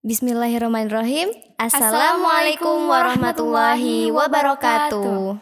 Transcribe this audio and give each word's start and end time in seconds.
Bismillahirrahmanirrahim. 0.00 1.28
Assalamualaikum 1.60 2.88
warahmatullahi 2.88 4.08
wabarakatuh. 4.08 5.36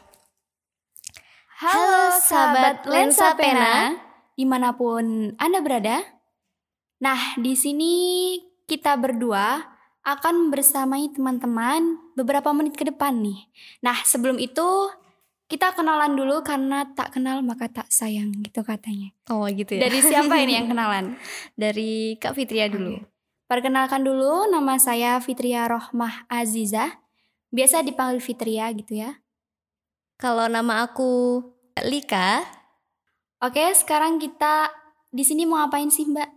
Halo 1.63 1.99
sahabat 2.19 2.83
Lensa 2.91 3.39
Pena, 3.39 3.95
di 4.35 4.43
mana 4.43 4.75
pun 4.75 5.31
Anda 5.39 5.63
berada. 5.63 6.03
Nah, 6.99 7.39
di 7.39 7.55
sini 7.55 7.95
kita 8.67 8.99
berdua 8.99 9.63
akan 10.03 10.51
bersamai 10.51 11.07
teman-teman 11.15 12.11
beberapa 12.19 12.51
menit 12.51 12.75
ke 12.75 12.83
depan 12.83 13.15
nih. 13.23 13.39
Nah, 13.87 14.03
sebelum 14.03 14.43
itu 14.43 14.91
kita 15.47 15.71
kenalan 15.79 16.19
dulu 16.19 16.43
karena 16.43 16.83
tak 16.99 17.15
kenal 17.15 17.47
maka 17.47 17.71
tak 17.71 17.95
sayang 17.95 18.35
gitu 18.43 18.67
katanya. 18.67 19.15
Oh 19.31 19.47
gitu 19.47 19.79
ya. 19.79 19.87
Dari 19.87 20.03
siapa 20.03 20.35
ini 20.43 20.59
yang 20.59 20.67
kenalan? 20.75 21.15
Dari 21.55 22.19
Kak 22.19 22.35
Fitria 22.35 22.67
dulu. 22.67 23.18
Perkenalkan 23.49 24.05
dulu, 24.05 24.45
nama 24.53 24.77
saya 24.77 25.17
Fitria 25.25 25.65
Rohmah 25.65 26.29
Aziza. 26.29 27.01
Biasa 27.49 27.81
dipanggil 27.81 28.21
Fitria 28.21 28.69
gitu 28.77 29.01
ya. 29.01 29.25
Kalau 30.21 30.53
nama 30.53 30.85
aku 30.85 31.41
Lika. 31.81 32.45
Oke, 33.41 33.73
sekarang 33.73 34.21
kita 34.21 34.69
di 35.09 35.25
sini 35.25 35.49
mau 35.49 35.65
ngapain 35.65 35.89
sih, 35.89 36.05
Mbak? 36.05 36.29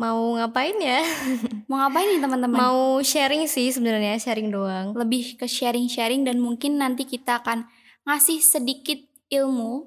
Mau 0.00 0.40
ngapain 0.40 0.72
ya? 0.80 1.04
Mau 1.68 1.76
ngapain 1.78 2.16
nih 2.16 2.20
teman-teman? 2.24 2.58
Mau 2.58 2.98
sharing 3.04 3.44
sih 3.44 3.68
sebenarnya, 3.68 4.16
sharing 4.16 4.48
doang. 4.48 4.96
Lebih 4.96 5.36
ke 5.36 5.46
sharing-sharing 5.46 6.24
dan 6.24 6.40
mungkin 6.40 6.80
nanti 6.80 7.06
kita 7.06 7.44
akan 7.44 7.68
ngasih 8.08 8.40
sedikit 8.40 8.98
ilmu 9.28 9.86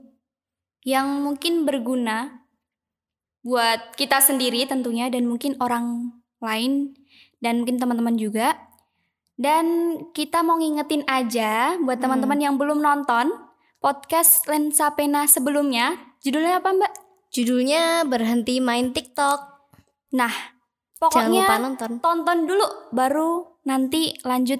yang 0.88 1.26
mungkin 1.26 1.68
berguna 1.68 2.47
buat 3.48 3.96
kita 3.96 4.20
sendiri 4.20 4.68
tentunya 4.68 5.08
dan 5.08 5.24
mungkin 5.24 5.56
orang 5.64 6.12
lain 6.44 7.00
dan 7.40 7.64
mungkin 7.64 7.80
teman-teman 7.80 8.20
juga. 8.20 8.60
Dan 9.40 9.96
kita 10.12 10.44
mau 10.44 10.60
ngingetin 10.60 11.08
aja 11.08 11.80
buat 11.80 12.02
teman-teman 12.02 12.42
yang 12.42 12.60
belum 12.60 12.84
nonton 12.84 13.32
podcast 13.80 14.44
Lensa 14.52 14.92
Pena 15.00 15.24
sebelumnya. 15.30 15.96
Judulnya 16.26 16.60
apa, 16.60 16.76
Mbak? 16.76 16.94
Judulnya 17.32 18.04
berhenti 18.04 18.60
main 18.60 18.92
TikTok. 18.92 19.40
Nah, 20.18 20.34
Jangan 20.34 21.00
pokoknya 21.00 21.46
lupa 21.46 21.56
nonton. 21.62 21.92
tonton 22.02 22.38
dulu 22.50 22.66
baru 22.90 23.62
nanti 23.70 24.18
lanjut 24.26 24.60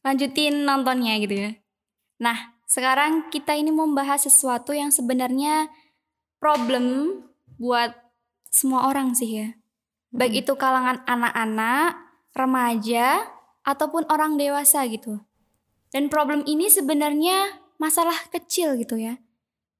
lanjutin 0.00 0.64
nontonnya 0.64 1.20
gitu 1.20 1.34
ya. 1.36 1.50
Nah, 2.24 2.56
sekarang 2.64 3.28
kita 3.28 3.52
ini 3.54 3.68
mau 3.70 3.84
membahas 3.84 4.24
sesuatu 4.24 4.72
yang 4.72 4.88
sebenarnya 4.88 5.68
problem 6.40 7.20
buat 7.56 7.92
semua 8.48 8.88
orang 8.88 9.12
sih 9.12 9.30
ya. 9.32 9.48
Baik 10.12 10.46
itu 10.46 10.52
kalangan 10.56 11.04
anak-anak, 11.04 11.98
remaja, 12.32 13.28
ataupun 13.66 14.08
orang 14.08 14.38
dewasa 14.40 14.86
gitu. 14.88 15.20
Dan 15.90 16.08
problem 16.08 16.46
ini 16.46 16.70
sebenarnya 16.70 17.60
masalah 17.76 18.16
kecil 18.32 18.78
gitu 18.80 18.96
ya. 18.96 19.20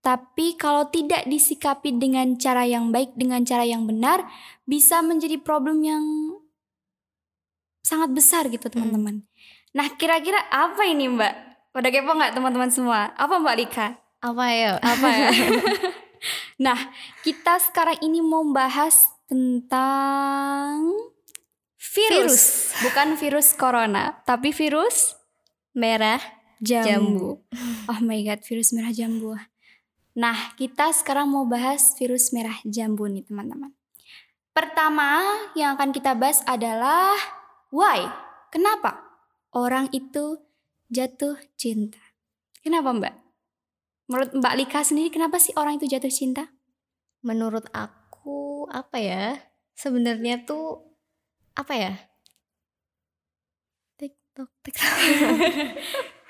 Tapi 0.05 0.55
kalau 0.55 0.87
tidak 0.87 1.27
disikapi 1.27 1.99
dengan 1.99 2.39
cara 2.39 2.63
yang 2.63 2.95
baik, 2.95 3.19
dengan 3.19 3.43
cara 3.43 3.67
yang 3.67 3.91
benar, 3.91 4.23
bisa 4.63 5.03
menjadi 5.03 5.41
problem 5.41 5.83
yang 5.83 6.05
sangat 7.83 8.15
besar 8.15 8.47
gitu 8.51 8.67
teman-teman. 8.71 9.27
Nah 9.75 9.87
kira-kira 9.95 10.39
apa 10.51 10.87
ini 10.87 11.11
mbak? 11.11 11.35
Pada 11.75 11.89
kepo 11.91 12.15
nggak 12.15 12.35
teman-teman 12.39 12.71
semua? 12.71 13.13
Apa 13.19 13.39
mbak 13.43 13.57
Lika? 13.59 13.89
Apa 14.23 14.45
ya? 14.51 14.71
Apa 14.79 15.09
ya? 15.11 15.29
nah 16.57 16.77
kita 17.27 17.59
sekarang 17.61 17.99
ini 18.01 18.23
mau 18.23 18.43
bahas 18.51 19.11
tentang 19.27 20.95
virus. 21.77 22.11
Virus. 22.11 22.45
Bukan 22.83 23.09
virus 23.19 23.49
corona, 23.57 24.23
tapi 24.27 24.51
virus 24.55 25.17
Merah 25.77 26.21
jambu. 26.61 26.89
jambu. 26.89 27.31
Oh 27.93 28.01
my 28.01 28.25
god, 28.25 28.41
virus 28.49 28.73
merah 28.73 28.89
jambu. 28.89 29.37
Nah, 30.17 30.57
kita 30.57 30.89
sekarang 30.97 31.29
mau 31.29 31.45
bahas 31.45 31.93
virus 32.01 32.33
merah 32.33 32.57
jambu 32.65 33.05
nih, 33.05 33.29
teman-teman. 33.29 33.77
Pertama 34.57 35.21
yang 35.53 35.77
akan 35.77 35.93
kita 35.93 36.17
bahas 36.17 36.41
adalah 36.49 37.13
why? 37.69 38.09
Kenapa 38.49 39.05
orang 39.53 39.93
itu 39.93 40.41
jatuh 40.89 41.37
cinta? 41.61 42.01
Kenapa, 42.65 42.97
Mbak? 42.97 43.15
Menurut 44.07 44.31
Mbak 44.33 44.55
Lika 44.57 44.81
sendiri, 44.83 45.11
kenapa 45.11 45.43
sih 45.43 45.51
orang 45.59 45.83
itu 45.83 45.91
jatuh 45.91 46.11
cinta? 46.11 46.55
Menurut 47.27 47.67
aku 47.75 48.67
apa 48.71 49.03
ya? 49.03 49.35
Sebenarnya 49.75 50.47
tuh 50.47 50.95
apa 51.59 51.75
ya? 51.75 51.93
TikTok, 53.99 54.49
TikTok. 54.65 54.95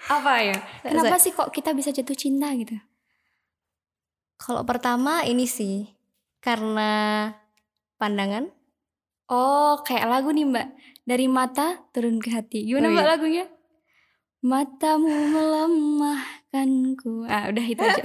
Apa 0.06 0.32
ya? 0.40 0.56
Kenapa 0.80 1.18
sih 1.20 1.34
kok 1.34 1.52
kita 1.52 1.76
bisa 1.76 1.92
jatuh 1.92 2.16
cinta 2.16 2.48
gitu? 2.56 2.78
Kalau 4.36 4.64
pertama 4.64 5.24
ini 5.24 5.44
sih 5.44 5.88
karena 6.40 7.32
pandangan. 7.96 8.48
Oh, 9.26 9.82
kayak 9.82 10.06
lagu 10.06 10.30
nih 10.30 10.46
Mbak. 10.46 10.68
Dari 11.02 11.26
mata 11.26 11.82
turun 11.90 12.22
ke 12.22 12.30
hati. 12.30 12.62
Gimana 12.64 12.88
Oh, 12.88 12.92
Mbak 12.94 13.04
iya. 13.04 13.10
lagunya? 13.10 13.44
Matamu 14.46 15.10
melemahkanku. 16.52 17.26
Ah, 17.26 17.50
udah 17.50 17.64
itu 17.66 17.82
aja. 17.82 18.02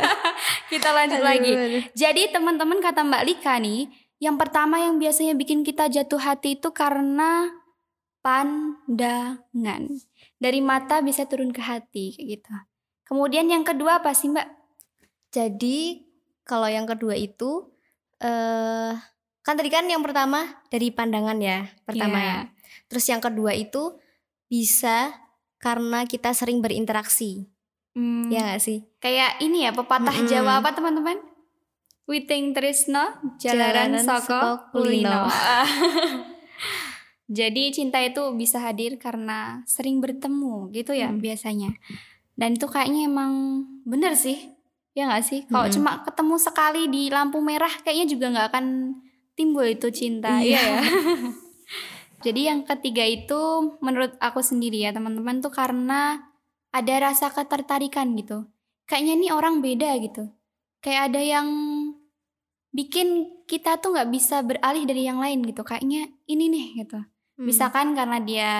Kita 0.72 0.88
lanjut 0.94 1.22
lagi. 1.22 1.52
Jadi 1.96 2.22
teman-teman 2.30 2.78
kata 2.78 3.02
Mbak 3.02 3.24
Lika 3.26 3.58
nih, 3.58 3.88
yang 4.20 4.36
pertama 4.36 4.78
yang 4.78 5.00
biasanya 5.00 5.34
bikin 5.34 5.64
kita 5.64 5.88
jatuh 5.88 6.20
hati 6.20 6.60
itu 6.60 6.70
karena 6.70 7.48
pandangan. 8.20 9.88
Dari 10.40 10.60
mata 10.60 11.00
bisa 11.00 11.24
turun 11.24 11.52
ke 11.52 11.60
hati 11.64 12.16
kayak 12.16 12.26
gitu. 12.38 12.52
Kemudian 13.08 13.48
yang 13.50 13.64
kedua 13.66 14.04
apa 14.04 14.12
sih 14.14 14.30
Mbak? 14.30 14.48
Jadi 15.34 16.04
kalau 16.44 16.68
yang 16.68 16.86
kedua 16.86 17.16
itu 17.16 17.70
eh 18.20 18.92
kan 19.40 19.54
tadi 19.56 19.72
kan 19.72 19.88
yang 19.88 20.04
pertama 20.04 20.44
dari 20.68 20.92
pandangan 20.92 21.40
ya, 21.40 21.64
pertama 21.88 22.20
Iya. 22.20 22.28
ya. 22.28 22.38
Terus 22.92 23.04
yang 23.08 23.22
kedua 23.24 23.56
itu 23.56 23.96
bisa 24.50 25.16
karena 25.56 26.04
kita 26.04 26.36
sering 26.36 26.60
berinteraksi. 26.60 27.48
Hmm, 28.00 28.32
Ya 28.32 28.40
gak 28.48 28.64
sih? 28.64 28.88
Kayak 28.96 29.36
ini 29.38 29.68
ya 29.68 29.70
pepatah 29.70 30.14
Mm-mm. 30.14 30.24
Jawa 30.24 30.64
apa 30.64 30.72
teman-teman? 30.72 31.20
Witing 32.08 32.50
Trisno 32.50 33.12
Jalaran 33.36 33.92
Jalaran 33.92 33.94
Soko 34.00 34.72
Kulino. 34.72 35.28
Jadi 37.30 37.70
cinta 37.70 38.00
itu 38.00 38.24
bisa 38.34 38.58
hadir 38.58 38.96
karena 38.96 39.60
sering 39.62 40.00
bertemu 40.00 40.72
gitu 40.72 40.90
ya 40.90 41.12
Hmm. 41.12 41.20
biasanya. 41.20 41.70
Dan 42.34 42.56
itu 42.56 42.66
kayaknya 42.66 43.06
emang 43.06 43.62
bener 43.84 44.16
sih. 44.16 44.56
Ya 44.90 45.06
gak 45.06 45.22
sih? 45.22 45.44
Kalau 45.46 45.68
Mm-mm. 45.68 45.76
cuma 45.76 45.90
ketemu 46.02 46.34
sekali 46.40 46.82
di 46.88 47.06
lampu 47.06 47.38
merah 47.38 47.70
kayaknya 47.84 48.06
juga 48.08 48.26
nggak 48.32 48.48
akan 48.50 48.66
timbul 49.36 49.62
itu 49.62 49.86
cinta. 49.92 50.40
Iya. 50.40 50.58
ya. 50.58 50.78
Jadi 52.26 52.48
yang 52.48 52.64
ketiga 52.64 53.00
itu 53.00 53.40
menurut 53.80 54.12
aku 54.18 54.42
sendiri 54.42 54.82
ya 54.82 54.90
teman-teman 54.90 55.38
tuh 55.38 55.48
karena 55.48 56.28
ada 56.70 56.94
rasa 57.10 57.30
ketertarikan 57.34 58.14
gitu. 58.14 58.46
Kayaknya 58.86 59.12
ini 59.18 59.28
orang 59.30 59.62
beda 59.62 59.90
gitu. 60.02 60.30
Kayak 60.82 61.12
ada 61.12 61.20
yang 61.22 61.48
bikin 62.70 63.26
kita 63.50 63.82
tuh 63.82 63.94
nggak 63.94 64.10
bisa 64.14 64.42
beralih 64.46 64.86
dari 64.86 65.06
yang 65.06 65.18
lain 65.18 65.42
gitu. 65.46 65.62
Kayaknya 65.66 66.10
ini 66.30 66.44
nih 66.50 66.66
gitu. 66.86 66.98
Hmm. 67.02 67.46
Misalkan 67.46 67.94
karena 67.98 68.18
dia 68.22 68.50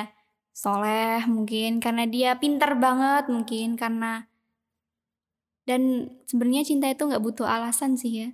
soleh 0.51 1.23
mungkin, 1.31 1.79
karena 1.79 2.05
dia 2.11 2.35
pinter 2.37 2.75
banget 2.77 3.31
mungkin, 3.31 3.79
karena 3.79 4.27
dan 5.65 6.11
sebenarnya 6.27 6.67
cinta 6.67 6.91
itu 6.91 7.07
nggak 7.07 7.23
butuh 7.23 7.47
alasan 7.47 7.95
sih 7.95 8.27
ya. 8.27 8.29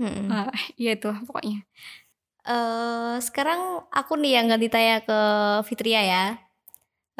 Mm-mm. 0.00 0.26
Ah, 0.32 0.50
Iya 0.80 0.98
tuh 0.98 1.14
pokoknya. 1.28 1.62
Eh, 2.40 3.14
sekarang 3.20 3.84
aku 3.92 4.16
nih 4.18 4.40
yang 4.40 4.46
ganti 4.50 4.66
tanya 4.72 5.04
ke 5.04 5.18
Fitria 5.68 6.00
ya. 6.02 6.24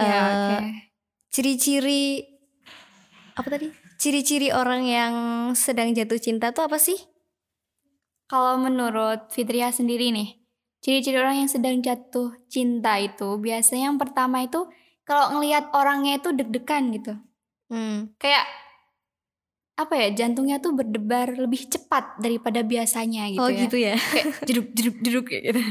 Ya, 0.01 0.17
Eh, 0.17 0.27
oke. 0.33 0.90
Ciri-ciri 1.31 2.27
apa 3.39 3.47
tadi? 3.47 3.71
Ciri-ciri 3.97 4.51
orang 4.51 4.83
yang 4.83 5.15
sedang 5.55 5.95
jatuh 5.95 6.19
cinta 6.19 6.51
tuh 6.51 6.67
apa 6.67 6.77
sih? 6.77 6.99
Kalau 8.27 8.59
menurut 8.59 9.31
Fitria 9.31 9.71
sendiri 9.71 10.11
nih, 10.11 10.39
ciri-ciri 10.83 11.19
orang 11.19 11.47
yang 11.47 11.51
sedang 11.51 11.79
jatuh 11.83 12.35
cinta 12.51 12.99
itu 12.99 13.39
biasanya 13.39 13.91
yang 13.91 13.99
pertama 13.99 14.43
itu 14.43 14.67
kalau 15.07 15.39
ngelihat 15.39 15.71
orangnya 15.75 16.19
itu 16.19 16.31
deg-degan 16.35 16.95
gitu. 16.95 17.15
Hmm. 17.71 18.15
Kayak 18.19 18.47
apa 19.79 19.95
ya 19.97 20.09
jantungnya 20.13 20.61
tuh 20.61 20.77
berdebar 20.77 21.33
lebih 21.41 21.65
cepat 21.73 22.21
daripada 22.21 22.61
biasanya 22.61 23.33
gitu 23.33 23.41
oh 23.41 23.49
ya. 23.49 23.61
gitu 23.65 23.77
ya. 23.79 23.95
Kayak 23.97 24.27
jeduk 24.47 24.67
jeduk 24.75 25.25
kayak 25.31 25.43
gitu. 25.51 25.63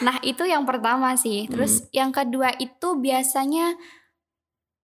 Nah 0.00 0.16
itu 0.24 0.42
yang 0.48 0.64
pertama 0.64 1.16
sih. 1.20 1.44
Terus 1.48 1.88
yang 1.92 2.12
kedua 2.12 2.52
itu 2.56 2.96
biasanya 2.96 3.76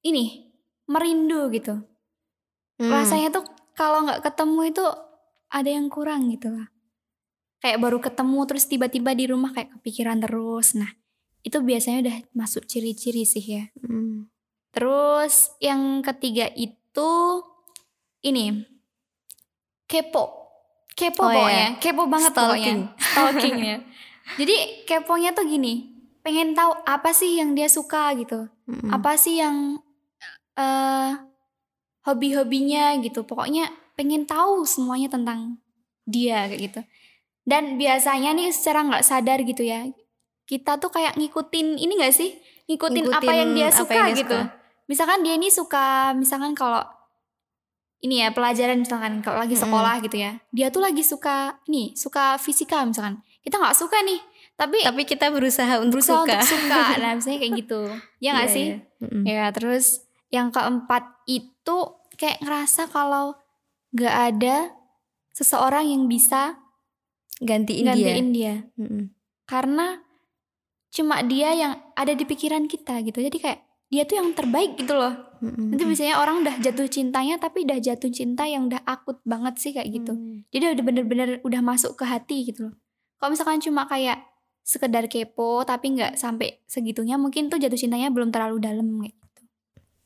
ini 0.00 0.48
merindu 0.86 1.50
gitu. 1.50 1.82
Hmm. 2.78 2.90
Rasanya 2.90 3.28
tuh 3.30 3.44
kalau 3.72 4.06
nggak 4.06 4.22
ketemu 4.22 4.60
itu 4.68 4.84
ada 5.48 5.70
yang 5.70 5.88
kurang 5.88 6.28
gitu 6.28 6.50
lah. 6.50 6.68
kayak 7.58 7.82
baru 7.82 7.98
ketemu 7.98 8.38
terus 8.46 8.70
tiba-tiba 8.70 9.10
di 9.12 9.26
rumah 9.26 9.50
kayak 9.50 9.74
kepikiran 9.74 10.22
terus. 10.22 10.78
Nah, 10.78 10.94
itu 11.42 11.58
biasanya 11.58 11.98
udah 12.06 12.16
masuk 12.30 12.62
ciri-ciri 12.64 13.26
sih 13.26 13.42
ya. 13.42 13.66
Mm. 13.82 14.30
Terus 14.70 15.50
yang 15.58 15.98
ketiga 16.06 16.46
itu 16.54 17.10
ini 18.22 18.62
kepo. 19.86 20.24
Kepo 20.94 21.22
Oh, 21.22 21.30
iya. 21.30 21.34
pokoknya, 21.34 21.66
kepo 21.78 22.02
banget 22.06 22.30
Stalking. 22.30 22.80
pokoknya. 22.86 23.02
Stalking 23.10 23.56
ya. 23.58 23.76
Jadi 24.34 24.56
keponya 24.84 25.30
tuh 25.32 25.46
gini, 25.46 25.74
pengen 26.20 26.52
tahu 26.52 26.74
apa 26.84 27.10
sih 27.10 27.38
yang 27.38 27.54
dia 27.54 27.66
suka 27.66 28.14
gitu. 28.14 28.46
Mm-mm. 28.66 28.90
Apa 28.92 29.14
sih 29.14 29.38
yang 29.38 29.82
eh 30.58 31.10
hobi-hobinya 32.02 32.98
gitu. 32.98 33.22
Pokoknya 33.22 33.68
pengen 33.94 34.24
tahu 34.24 34.64
semuanya 34.64 35.08
tentang 35.08 35.58
dia 36.02 36.46
kayak 36.48 36.60
gitu. 36.72 36.80
Dan 37.44 37.76
biasanya 37.76 38.36
nih 38.36 38.52
secara 38.52 38.84
nggak 38.84 39.04
sadar 39.04 39.40
gitu 39.40 39.64
ya, 39.64 39.88
kita 40.44 40.76
tuh 40.76 40.92
kayak 40.92 41.16
ngikutin 41.16 41.80
ini 41.80 41.96
gak 41.96 42.12
sih? 42.12 42.36
Ngikutin, 42.68 43.08
apa 43.08 43.24
Ngikutin 43.24 43.36
yang 43.40 43.50
dia 43.54 43.68
apa 43.68 43.78
suka 43.80 43.94
yang 43.94 44.06
dia 44.06 44.16
gitu. 44.20 44.36
suka. 44.36 44.52
Misalkan 44.88 45.18
dia 45.24 45.34
ini 45.36 45.48
suka, 45.48 45.86
misalkan 46.12 46.52
kalau 46.52 46.84
ini 47.98 48.22
ya 48.22 48.30
pelajaran 48.30 48.78
misalkan 48.78 49.20
kalau 49.20 49.42
lagi 49.42 49.56
sekolah 49.56 49.98
gitu 50.00 50.16
ya, 50.16 50.38
dia 50.48 50.68
tuh 50.68 50.80
lagi 50.80 51.02
suka 51.02 51.58
nih 51.66 51.96
suka 51.96 52.36
fisika 52.36 52.84
misalkan. 52.84 53.20
Kita 53.40 53.56
nggak 53.56 53.76
suka 53.76 53.96
nih, 54.04 54.20
tapi, 54.54 54.78
Tapi 54.84 55.02
kita 55.04 55.32
berusaha 55.32 55.80
untuk 55.80 56.04
berusaha 56.04 56.20
suka. 56.20 56.36
untuk 56.36 56.48
suka. 56.52 56.82
Nah, 57.02 57.10
misalnya 57.16 57.38
kayak 57.40 57.54
gitu. 57.64 57.80
Ya 58.20 58.36
nggak 58.36 58.48
Iya, 58.48 58.54
sih? 58.54 58.66
iya. 58.68 58.76
Mm-mm. 59.00 59.22
Ya, 59.24 59.44
terus 59.56 60.04
yang 60.28 60.52
keempat 60.52 61.24
itu 61.24 61.76
kayak 62.18 62.40
ngerasa 62.44 62.90
kalau 62.92 63.36
gak 63.94 64.34
ada 64.34 64.72
seseorang 65.32 65.86
yang 65.88 66.04
bisa 66.10 66.58
Gantiin, 67.38 67.86
dia. 67.86 67.94
gantiin 67.94 68.28
dia. 68.34 68.54
Mm-mm. 68.74 69.14
Karena 69.46 70.02
cuma 70.90 71.22
dia 71.22 71.54
yang 71.54 71.72
ada 71.94 72.12
di 72.12 72.26
pikiran 72.26 72.66
kita 72.66 72.98
gitu. 73.06 73.22
Jadi 73.22 73.38
kayak 73.38 73.60
dia 73.88 74.02
tuh 74.04 74.18
yang 74.20 74.34
terbaik 74.34 74.74
gitu 74.74 74.92
loh. 74.98 75.14
Mm-mm. 75.38 75.72
Nanti 75.72 75.86
biasanya 75.86 76.18
orang 76.18 76.42
udah 76.42 76.58
jatuh 76.58 76.90
cintanya 76.90 77.38
tapi 77.38 77.62
udah 77.62 77.78
jatuh 77.78 78.10
cinta 78.10 78.44
yang 78.44 78.66
udah 78.66 78.82
akut 78.84 79.22
banget 79.22 79.54
sih 79.62 79.70
kayak 79.70 79.88
gitu. 79.94 80.12
Mm. 80.18 80.44
Jadi 80.50 80.64
udah 80.74 80.84
bener-bener 80.84 81.28
udah 81.46 81.60
masuk 81.62 81.94
ke 81.94 82.04
hati 82.04 82.50
gitu 82.50 82.68
loh. 82.68 82.74
Kalau 83.22 83.30
misalkan 83.32 83.62
cuma 83.62 83.86
kayak 83.86 84.18
sekedar 84.66 85.08
kepo 85.08 85.64
tapi 85.64 85.96
nggak 85.96 86.20
sampai 86.20 86.60
segitunya 86.68 87.16
mungkin 87.16 87.48
tuh 87.48 87.56
jatuh 87.56 87.78
cintanya 87.78 88.12
belum 88.12 88.28
terlalu 88.28 88.60
dalam 88.60 88.86
kayak 89.00 89.14
gitu. 89.14 89.27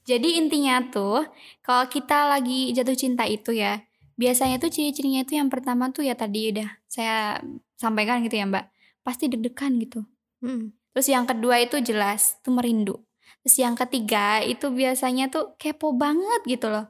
Jadi 0.02 0.38
intinya 0.43 0.82
tuh 0.90 1.22
kalau 1.62 1.87
kita 1.87 2.26
lagi 2.26 2.75
jatuh 2.75 2.99
cinta 2.99 3.22
itu 3.26 3.54
ya 3.54 3.78
biasanya 4.19 4.58
tuh 4.58 4.70
ciri-cirinya 4.70 5.22
itu 5.22 5.38
yang 5.38 5.49
pertama 5.49 5.88
tuh 5.94 6.04
ya 6.04 6.19
tadi 6.19 6.52
udah 6.52 6.69
saya 6.90 7.38
sampaikan 7.78 8.22
gitu 8.26 8.38
ya 8.38 8.46
mbak 8.46 8.70
pasti 9.02 9.31
deg-degan 9.31 9.78
gitu. 9.82 10.02
Mm. 10.43 10.75
Terus 10.94 11.08
yang 11.08 11.25
kedua 11.25 11.62
itu 11.62 11.78
jelas 11.81 12.38
tuh 12.43 12.54
merindu. 12.54 12.99
Terus 13.43 13.56
yang 13.58 13.75
ketiga 13.75 14.38
itu 14.43 14.70
biasanya 14.70 15.31
tuh 15.31 15.54
kepo 15.58 15.94
banget 15.94 16.43
gitu 16.46 16.70
loh. 16.70 16.87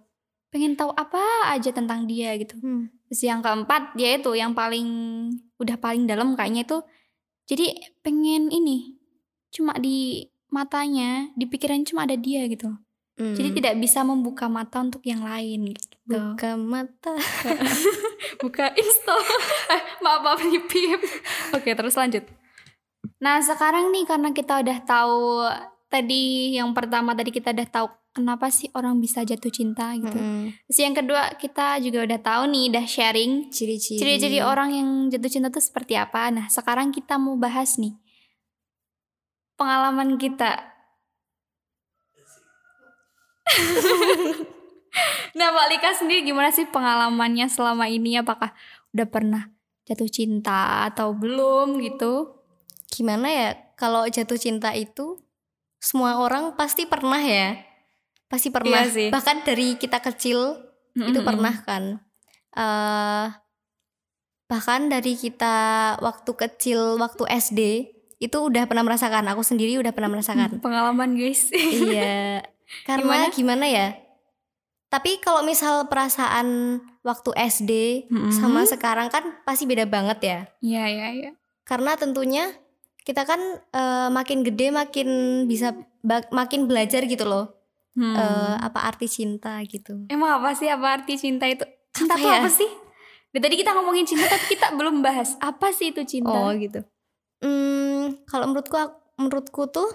Pengen 0.53 0.76
tahu 0.76 0.93
apa 0.93 1.49
aja 1.49 1.73
tentang 1.73 2.05
dia 2.05 2.37
gitu. 2.37 2.56
Mm. 2.61 2.93
Terus 3.08 3.23
yang 3.25 3.41
keempat 3.41 3.97
dia 3.97 4.20
itu 4.20 4.32
yang 4.37 4.53
paling 4.53 4.88
udah 5.56 5.76
paling 5.81 6.05
dalam 6.05 6.37
kayaknya 6.37 6.65
itu 6.69 6.81
jadi 7.49 7.75
pengen 8.00 8.49
ini 8.49 8.97
cuma 9.53 9.76
di 9.76 10.29
matanya, 10.53 11.29
di 11.37 11.44
pikirannya 11.49 11.88
cuma 11.88 12.05
ada 12.05 12.17
dia 12.17 12.44
gitu. 12.49 12.73
Mm. 13.23 13.35
Jadi 13.39 13.49
tidak 13.63 13.75
bisa 13.79 14.03
membuka 14.03 14.51
mata 14.51 14.83
untuk 14.83 15.07
yang 15.07 15.23
lain 15.23 15.71
gitu. 15.71 15.87
buka 16.03 16.59
mata. 16.59 17.15
Buka 18.43 18.75
Insta. 18.75 19.15
eh, 19.71 19.83
maaf 20.03 20.19
maaf 20.27 20.43
nih 20.43 20.59
Pip. 20.67 20.99
Oke, 21.55 21.79
terus 21.79 21.95
lanjut. 21.95 22.27
Nah, 23.23 23.39
sekarang 23.39 23.95
nih 23.95 24.03
karena 24.03 24.35
kita 24.35 24.59
udah 24.59 24.79
tahu 24.83 25.47
tadi 25.87 26.57
yang 26.59 26.75
pertama 26.75 27.15
tadi 27.15 27.31
kita 27.31 27.55
udah 27.55 27.69
tahu 27.71 27.87
kenapa 28.11 28.51
sih 28.51 28.67
orang 28.75 28.99
bisa 28.99 29.23
jatuh 29.23 29.53
cinta 29.55 29.95
gitu. 29.95 30.19
Mm-mm. 30.19 30.51
Terus 30.67 30.79
yang 30.83 30.95
kedua 30.97 31.39
kita 31.39 31.79
juga 31.79 32.03
udah 32.03 32.19
tahu 32.19 32.43
nih 32.51 32.65
udah 32.75 32.85
sharing 32.85 33.33
Ciri-ciri. 33.55 34.01
ciri-ciri 34.03 34.39
orang 34.43 34.75
yang 34.75 34.89
jatuh 35.07 35.31
cinta 35.31 35.49
tuh 35.55 35.63
seperti 35.63 35.95
apa. 35.95 36.35
Nah, 36.35 36.47
sekarang 36.51 36.91
kita 36.91 37.15
mau 37.17 37.39
bahas 37.39 37.79
nih 37.79 37.95
pengalaman 39.55 40.19
kita. 40.19 40.72
nah, 45.39 45.47
Mbak 45.53 45.67
Lika 45.73 45.91
sendiri 45.97 46.23
gimana 46.27 46.53
sih 46.53 46.69
pengalamannya 46.69 47.47
selama 47.49 47.89
ini? 47.89 48.19
Apakah 48.21 48.55
udah 48.93 49.06
pernah 49.09 49.43
jatuh 49.89 50.09
cinta 50.09 50.89
atau 50.89 51.17
belum 51.17 51.81
gitu? 51.83 52.39
Gimana 52.93 53.27
ya 53.29 53.49
kalau 53.75 54.06
jatuh 54.06 54.39
cinta 54.39 54.71
itu 54.77 55.19
semua 55.83 56.23
orang 56.23 56.55
pasti 56.55 56.87
pernah 56.87 57.19
ya. 57.19 57.59
Pasti 58.31 58.49
pernah. 58.55 58.87
Iya 58.87 58.93
sih. 58.93 59.09
Bahkan 59.11 59.43
dari 59.43 59.75
kita 59.77 59.99
kecil 59.99 60.62
itu 60.94 61.19
Mm-mm. 61.19 61.27
pernah 61.27 61.55
kan. 61.65 61.99
eh 62.53 63.27
bahkan 64.44 64.93
dari 64.93 65.17
kita 65.17 65.56
waktu 66.05 66.33
kecil, 66.37 67.00
waktu 67.00 67.25
SD 67.25 67.61
itu 68.21 68.37
udah 68.39 68.69
pernah 68.69 68.85
merasakan. 68.85 69.25
Aku 69.33 69.41
sendiri 69.43 69.81
udah 69.81 69.91
pernah 69.97 70.12
merasakan. 70.12 70.61
Pengalaman 70.65 71.17
guys. 71.17 71.49
iya. 71.53 72.44
Karena 72.85 73.29
gimana? 73.31 73.67
ya? 73.69 73.97
Tapi 74.93 75.25
kalau 75.25 75.41
misal 75.41 75.88
perasaan 75.88 76.79
waktu 77.00 77.31
SD 77.32 77.73
Mm-mm. 78.12 78.29
sama 78.29 78.69
sekarang 78.69 79.09
kan 79.09 79.41
pasti 79.49 79.64
beda 79.64 79.88
banget 79.88 80.19
ya. 80.20 80.38
Iya, 80.61 80.85
iya, 80.93 81.09
iya. 81.17 81.31
Karena 81.64 81.97
tentunya 81.97 82.53
kita 83.03 83.25
kan 83.25 83.41
eh, 83.73 84.09
makin 84.12 84.44
gede 84.44 84.69
makin 84.69 85.09
bisa 85.49 85.73
makin 86.31 86.69
belajar 86.69 87.03
gitu 87.09 87.25
loh. 87.25 87.56
Hmm. 87.93 88.17
eh, 88.17 88.56
apa 88.56 88.88
arti 88.88 89.05
cinta 89.05 89.61
gitu. 89.69 90.08
Emang 90.08 90.41
apa 90.41 90.56
sih 90.56 90.65
apa 90.69 90.97
arti 90.97 91.17
cinta 91.20 91.44
itu? 91.44 91.65
Cinta 91.93 92.17
Apa 92.17 92.25
tuh 92.25 92.31
ya? 92.32 92.41
apa 92.41 92.49
sih? 92.49 92.70
Dari 93.32 93.41
tadi 93.44 93.55
kita 93.61 93.76
ngomongin 93.76 94.05
cinta 94.08 94.29
tapi 94.32 94.56
kita 94.56 94.73
belum 94.76 95.05
bahas 95.05 95.37
apa 95.41 95.73
sih 95.76 95.93
itu 95.93 96.00
cinta. 96.05 96.32
Oh 96.32 96.53
gitu. 96.56 96.81
Hmm, 97.44 98.17
kalau 98.25 98.49
menurutku 98.49 98.76
menurutku 99.20 99.69
tuh 99.69 99.88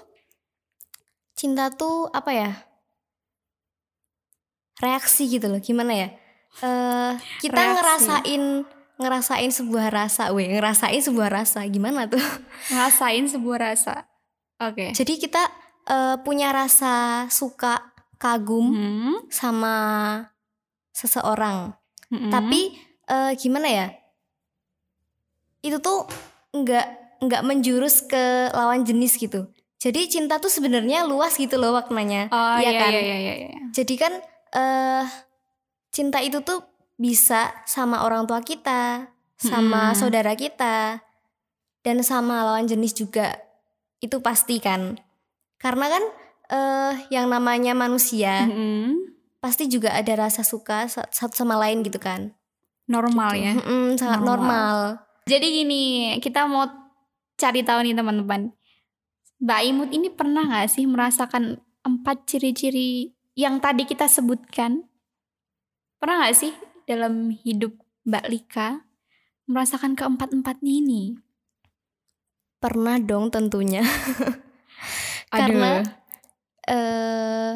cinta 1.37 1.69
tuh 1.69 2.09
apa 2.09 2.31
ya? 2.33 2.51
Reaksi 4.77 5.25
gitu 5.29 5.49
loh. 5.49 5.61
Gimana 5.61 5.93
ya? 5.93 6.09
Eh 6.61 7.11
kita 7.41 7.57
Reaksi. 7.57 7.73
ngerasain 7.77 8.43
ngerasain 8.97 9.51
sebuah 9.53 9.93
rasa, 9.93 10.33
weh, 10.33 10.49
ngerasain 10.49 11.01
sebuah 11.01 11.29
rasa. 11.29 11.61
Gimana 11.69 12.09
tuh? 12.09 12.21
Ngerasain 12.73 13.25
sebuah 13.29 13.57
rasa. 13.61 14.09
Oke. 14.57 14.93
Jadi 14.93 15.13
kita 15.21 15.45
eh, 15.85 16.17
punya 16.25 16.49
rasa 16.49 17.25
suka, 17.29 17.94
kagum 18.17 18.73
Hmm. 18.73 19.15
sama 19.29 19.75
seseorang. 20.91 21.77
Mm-mm. 22.09 22.33
Tapi 22.33 22.73
eh, 23.06 23.31
gimana 23.37 23.69
ya? 23.69 23.87
Itu 25.61 25.77
tuh 25.77 26.09
nggak 26.53 26.87
nggak 27.21 27.45
menjurus 27.45 28.06
ke 28.06 28.49
lawan 28.53 28.81
jenis 28.81 29.17
gitu. 29.17 29.45
Jadi 29.77 30.09
cinta 30.09 30.41
tuh 30.41 30.49
sebenarnya 30.49 31.05
luas 31.05 31.37
gitu 31.37 31.55
loh 31.55 31.69
maknanya. 31.71 32.33
oh 32.33 32.57
iya 32.57 32.69
iya, 32.73 32.79
kan? 32.81 32.91
iya 32.91 33.01
iya 33.01 33.17
iya 33.17 33.33
iya. 33.37 33.49
Jadi 33.69 33.93
kan 33.93 34.13
eh 34.51 35.05
cinta 35.93 36.17
itu 36.19 36.41
tuh 36.41 36.65
bisa 36.97 37.53
sama 37.69 38.01
orang 38.01 38.25
tua 38.25 38.41
kita, 38.41 39.13
sama 39.37 39.93
Mm-mm. 39.93 39.97
saudara 39.97 40.33
kita, 40.33 41.05
dan 41.85 42.01
sama 42.01 42.41
lawan 42.41 42.65
jenis 42.65 42.97
juga. 42.97 43.37
Itu 44.01 44.17
pasti 44.19 44.57
kan. 44.57 44.97
Karena 45.61 45.85
kan 45.87 46.03
eh 46.49 46.93
yang 47.13 47.29
namanya 47.29 47.77
manusia 47.77 48.49
Mm-mm. 48.49 48.97
pasti 49.37 49.69
juga 49.69 49.93
ada 49.93 50.25
rasa 50.25 50.41
suka 50.41 50.89
sa- 50.89 51.05
satu 51.13 51.37
sama 51.37 51.53
lain 51.61 51.85
gitu 51.85 52.01
kan. 52.01 52.33
Normal 52.89 53.29
ya. 53.37 53.53
Mm-mm, 53.53 53.93
sangat 53.93 54.25
Normal. 54.25 54.25
normal. 54.25 54.75
Jadi 55.27 55.47
gini, 55.53 55.83
kita 56.17 56.49
mau 56.49 56.65
cari 57.37 57.61
tahu 57.61 57.85
nih 57.85 57.93
teman-teman. 57.93 58.56
Mbak 59.37 59.61
Imut 59.69 59.89
ini 59.94 60.09
pernah 60.09 60.49
nggak 60.49 60.69
sih 60.69 60.89
merasakan 60.89 61.61
empat 61.85 62.25
ciri-ciri 62.25 63.13
yang 63.37 63.61
tadi 63.61 63.85
kita 63.85 64.09
sebutkan? 64.09 64.89
Pernah 66.01 66.25
nggak 66.25 66.37
sih 66.37 66.53
dalam 66.89 67.29
hidup 67.29 67.77
Mbak 68.09 68.25
Lika 68.33 68.81
merasakan 69.45 69.94
keempat-empatnya 69.94 70.73
ini? 70.73 71.03
Pernah 72.57 72.97
dong 72.97 73.29
tentunya. 73.29 73.85
Karena 75.33 75.85
eh 76.65 77.53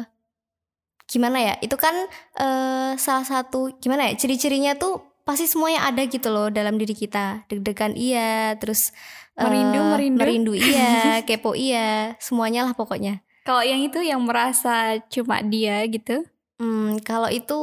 gimana 1.10 1.38
ya? 1.42 1.54
Itu 1.58 1.74
kan 1.74 2.06
eh 2.38 2.94
salah 2.94 3.26
satu 3.26 3.74
gimana 3.82 4.06
ya? 4.06 4.14
Ciri-cirinya 4.14 4.78
tuh 4.78 5.02
pasti 5.26 5.46
semuanya 5.50 5.86
ada 5.86 6.02
gitu 6.06 6.30
loh 6.30 6.46
dalam 6.46 6.78
diri 6.78 6.94
kita. 6.94 7.42
Deg-degan 7.50 7.98
iya, 7.98 8.54
terus 8.58 8.94
Merindu, 9.32 9.80
merindu. 9.80 10.18
merindu 10.20 10.52
iya, 10.52 11.18
kepo 11.28 11.56
iya, 11.56 12.14
semuanya 12.20 12.68
lah 12.68 12.74
pokoknya. 12.76 13.24
kalau 13.42 13.64
yang 13.64 13.80
itu 13.80 13.98
yang 13.98 14.22
merasa 14.22 15.00
cuma 15.08 15.40
dia 15.42 15.82
gitu? 15.88 16.22
Hmm, 16.56 17.00
kalau 17.02 17.26
itu 17.26 17.58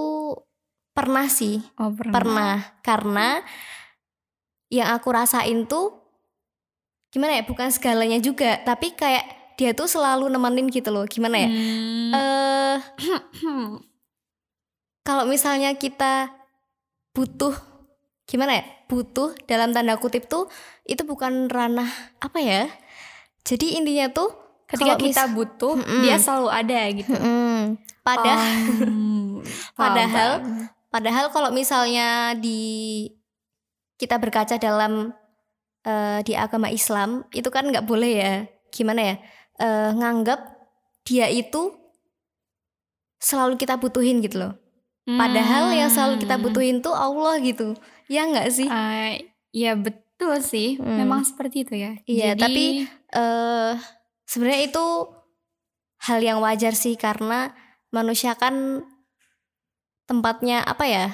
pernah 0.92 1.30
sih, 1.30 1.64
Oh 1.80 1.94
pernah 1.96 2.76
karena 2.82 3.40
yang 4.68 4.92
aku 4.92 5.08
rasain 5.10 5.64
tuh 5.66 5.98
gimana 7.10 7.40
ya 7.40 7.44
bukan 7.48 7.74
segalanya 7.74 8.22
juga 8.22 8.62
tapi 8.62 8.94
kayak 8.94 9.26
dia 9.58 9.74
tuh 9.74 9.90
selalu 9.90 10.30
nemenin 10.30 10.70
gitu 10.70 10.94
loh 10.94 11.10
gimana 11.10 11.42
ya 11.42 11.50
Hmm. 11.50 12.14
eh 12.14 12.78
kalau 15.08 15.26
misalnya 15.26 15.74
kita 15.74 16.30
butuh 17.10 17.56
gimana 18.30 18.62
ya 18.62 18.64
butuh 18.86 19.34
dalam 19.50 19.74
tanda 19.74 19.98
kutip 19.98 20.30
tuh 20.30 20.46
itu 20.90 21.06
bukan 21.06 21.46
ranah 21.48 21.88
apa 22.20 22.40
ya 22.42 22.66
jadi 23.46 23.78
intinya 23.78 24.10
tuh 24.10 24.30
Ketika 24.70 25.02
mis- 25.02 25.18
kita 25.18 25.26
butuh, 25.34 25.82
Mm-mm. 25.82 26.06
dia 26.06 26.22
selalu 26.22 26.50
ada 26.54 26.80
gitu. 26.94 27.10
Padahal 28.06 28.38
Hmm, 28.38 29.42
paham, 29.42 29.42
Padahal 29.82 30.30
paham. 30.38 30.58
Padahal 30.90 31.26
kalau 31.30 31.50
misalnya 31.50 32.38
di 32.38 32.62
kita 33.98 34.22
berkaca 34.22 34.62
dalam 34.62 35.10
eh, 35.82 36.22
di 36.22 36.38
agama 36.38 36.70
Islam 36.70 37.26
itu 37.34 37.50
kan 37.50 37.66
nggak 37.66 37.82
boleh 37.82 38.12
ya 38.14 38.34
gimana 38.70 39.02
ya 39.02 39.16
eh, 39.58 39.90
nganggap 39.90 40.38
dia 41.02 41.26
itu 41.34 41.74
selalu 43.18 43.58
kita 43.58 43.76
butuhin 43.76 44.22
gitu 44.22 44.38
loh. 44.38 44.54
Padahal 45.10 45.74
yang 45.74 45.90
selalu 45.90 46.22
kita 46.22 46.38
Hmm. 46.38 46.46
butuhin 46.46 46.78
tuh 46.80 46.94
Allah 46.94 47.42
gitu. 47.42 47.74
Ya 48.06 48.30
nggak 48.30 48.54
sih? 48.54 48.70
Eh, 48.70 49.34
ya 49.50 49.74
betul 49.74 50.06
sih, 50.44 50.76
Hmm. 50.76 51.00
memang 51.00 51.24
seperti 51.24 51.64
itu 51.64 51.74
ya. 51.80 51.92
Iya, 52.04 52.36
Jadi, 52.36 52.42
tapi 52.42 52.64
eh 53.16 53.74
sebenarnya 54.28 54.62
itu 54.68 54.86
hal 56.06 56.20
yang 56.22 56.40
wajar 56.40 56.76
sih 56.76 56.96
karena 56.96 57.52
manusia 57.90 58.36
kan 58.36 58.84
tempatnya 60.06 60.66
apa 60.66 60.86
ya? 60.86 61.08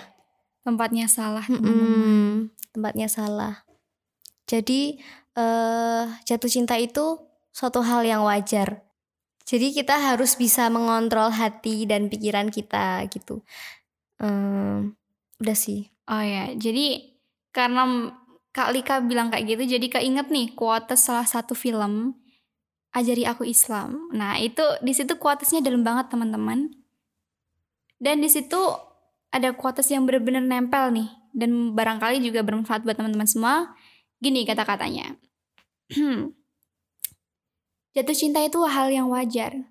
tempatnya 0.65 1.05
salah. 1.05 1.45
Mm-mm, 1.45 2.49
tempatnya 2.73 3.05
salah. 3.05 3.61
Jadi 4.49 4.97
eh 5.37 6.03
jatuh 6.25 6.49
cinta 6.49 6.73
itu 6.73 7.21
suatu 7.53 7.85
hal 7.85 8.01
yang 8.01 8.25
wajar. 8.25 8.81
Jadi 9.45 9.77
kita 9.77 9.93
harus 9.93 10.33
bisa 10.33 10.65
mengontrol 10.73 11.29
hati 11.29 11.85
dan 11.85 12.09
pikiran 12.09 12.49
kita 12.49 13.05
gitu. 13.13 13.45
Em, 14.17 14.97
udah 15.37 15.53
sih. 15.53 15.85
Oh 16.09 16.17
ya, 16.25 16.49
jadi 16.57 17.13
karena 17.53 18.09
Kak 18.55 18.71
Lika 18.71 19.03
bilang 19.03 19.27
kayak 19.27 19.51
gitu, 19.51 19.75
jadi 19.75 19.99
keinget 19.99 20.31
nih 20.31 20.55
quotes 20.55 21.03
salah 21.03 21.27
satu 21.27 21.51
film 21.51 22.15
Ajari 22.95 23.27
Aku 23.27 23.43
Islam. 23.43 24.07
Nah 24.15 24.39
itu 24.39 24.63
di 24.79 24.95
situ 24.95 25.19
quotesnya 25.19 25.59
dalam 25.59 25.83
banget 25.83 26.07
teman-teman. 26.07 26.71
Dan 27.99 28.23
di 28.23 28.31
situ 28.31 28.55
ada 29.35 29.51
quotes 29.51 29.91
yang 29.91 30.07
benar-benar 30.07 30.47
nempel 30.47 30.95
nih 30.95 31.11
dan 31.35 31.75
barangkali 31.75 32.23
juga 32.23 32.47
bermanfaat 32.47 32.87
buat 32.87 32.95
teman-teman 32.95 33.27
semua. 33.27 33.75
Gini 34.23 34.47
kata-katanya. 34.47 35.19
Jatuh 37.99 38.15
cinta 38.15 38.39
itu 38.39 38.63
hal 38.63 38.87
yang 38.87 39.11
wajar. 39.11 39.67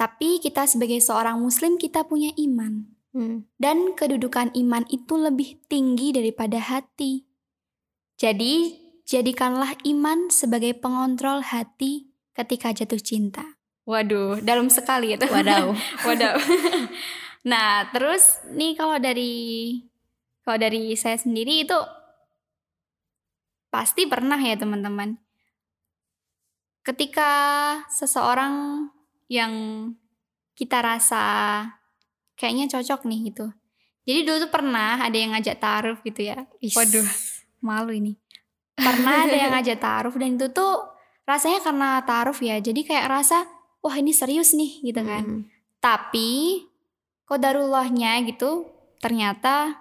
Tapi 0.00 0.40
kita 0.40 0.64
sebagai 0.64 1.04
seorang 1.04 1.36
muslim 1.36 1.76
kita 1.76 2.08
punya 2.08 2.32
iman. 2.40 2.88
Hmm. 3.12 3.44
Dan 3.60 3.92
kedudukan 3.92 4.56
iman 4.56 4.88
itu 4.88 5.20
lebih 5.20 5.60
tinggi 5.68 6.16
daripada 6.16 6.56
hati. 6.56 7.25
Jadi, 8.16 8.76
jadikanlah 9.06 9.76
iman 9.86 10.32
sebagai 10.32 10.74
pengontrol 10.74 11.40
hati 11.44 12.10
ketika 12.34 12.72
jatuh 12.72 13.00
cinta. 13.00 13.56
Waduh, 13.86 14.42
dalam 14.42 14.66
sekali 14.66 15.14
itu. 15.14 15.24
Wadaw. 15.30 15.70
Wadaw. 16.10 16.36
nah, 17.50 17.86
terus 17.94 18.42
nih 18.50 18.74
kalau 18.74 18.98
dari 18.98 19.78
kalau 20.42 20.58
dari 20.58 20.94
saya 20.98 21.14
sendiri 21.14 21.62
itu 21.62 21.78
pasti 23.70 24.10
pernah 24.10 24.38
ya 24.42 24.58
teman-teman. 24.58 25.14
Ketika 26.82 27.30
seseorang 27.90 28.86
yang 29.30 29.52
kita 30.58 30.82
rasa 30.82 31.22
kayaknya 32.34 32.66
cocok 32.74 33.06
nih 33.06 33.30
gitu. 33.30 33.46
Jadi 34.06 34.20
dulu 34.22 34.36
tuh 34.46 34.52
pernah 34.54 35.02
ada 35.02 35.14
yang 35.14 35.34
ngajak 35.34 35.58
taruh 35.58 35.98
gitu 36.06 36.30
ya. 36.30 36.46
Waduh, 36.62 37.06
malu 37.66 37.90
ini. 37.90 38.14
Pernah 38.78 39.26
ada 39.26 39.34
yang 39.34 39.50
ngajak 39.58 39.82
taruh 39.82 40.14
dan 40.14 40.38
itu 40.38 40.46
tuh 40.54 40.86
rasanya 41.26 41.58
karena 41.66 41.90
taruh 42.06 42.38
ya. 42.38 42.62
Jadi 42.62 42.86
kayak 42.86 43.10
rasa 43.10 43.42
wah 43.82 43.96
ini 43.98 44.14
serius 44.14 44.54
nih 44.54 44.86
gitu 44.86 45.02
kan. 45.02 45.26
Mm. 45.26 45.42
Tapi 45.82 46.62
kodarullahnya 47.26 48.22
gitu 48.30 48.70
ternyata 49.02 49.74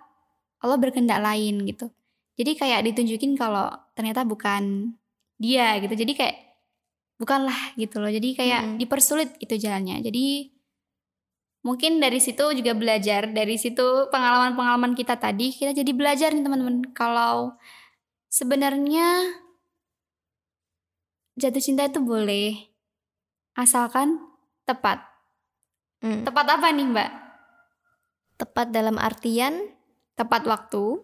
Allah 0.60 0.78
berkehendak 0.82 1.22
lain 1.22 1.62
gitu. 1.70 1.94
Jadi 2.36 2.58
kayak 2.58 2.82
ditunjukin 2.90 3.38
kalau 3.38 3.70
ternyata 3.94 4.26
bukan 4.26 4.96
dia 5.38 5.78
gitu. 5.80 5.94
Jadi 5.94 6.18
kayak 6.18 6.36
bukanlah 7.22 7.78
gitu 7.78 8.02
loh. 8.02 8.10
Jadi 8.10 8.34
kayak 8.36 8.62
Mm. 8.66 8.78
dipersulit 8.82 9.38
itu 9.40 9.56
jalannya. 9.56 10.02
Jadi 10.02 10.55
mungkin 11.66 11.98
dari 11.98 12.22
situ 12.22 12.46
juga 12.54 12.78
belajar 12.78 13.26
dari 13.34 13.58
situ 13.58 14.06
pengalaman-pengalaman 14.14 14.94
kita 14.94 15.18
tadi 15.18 15.50
kita 15.50 15.74
jadi 15.74 15.92
belajar 15.98 16.30
nih 16.30 16.46
teman-teman 16.46 16.94
kalau 16.94 17.58
sebenarnya 18.30 19.34
jatuh 21.36 21.64
cinta 21.64 21.90
itu 21.90 22.00
boleh 22.00 22.70
asalkan 23.56 24.20
tepat. 24.68 25.04
Mm. 26.04 26.28
Tepat 26.28 26.46
apa 26.60 26.68
nih, 26.72 26.88
Mbak? 26.92 27.12
Tepat 28.36 28.68
dalam 28.72 29.00
artian 29.00 29.72
tepat 30.16 30.48
waktu, 30.48 31.04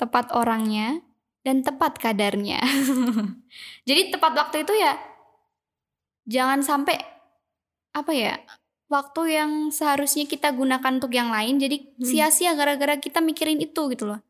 tepat 0.00 0.32
orangnya, 0.32 1.00
dan 1.44 1.60
tepat 1.60 2.00
kadarnya. 2.00 2.60
Jadi 3.88 4.12
tepat 4.12 4.32
waktu 4.36 4.64
itu 4.64 4.72
ya 4.76 4.96
jangan 6.22 6.62
sampai 6.62 6.96
apa 7.92 8.12
ya 8.14 8.38
waktu 8.92 9.40
yang 9.40 9.72
seharusnya 9.72 10.28
kita 10.28 10.52
gunakan 10.52 11.00
untuk 11.00 11.16
yang 11.16 11.32
lain 11.32 11.56
jadi 11.56 11.80
Hmm. 11.80 12.04
sia-sia 12.04 12.52
gara-gara 12.52 13.00
kita 13.00 13.24
mikirin 13.24 13.56
itu 13.64 13.88
gitu 13.88 14.04
loh. 14.04 14.20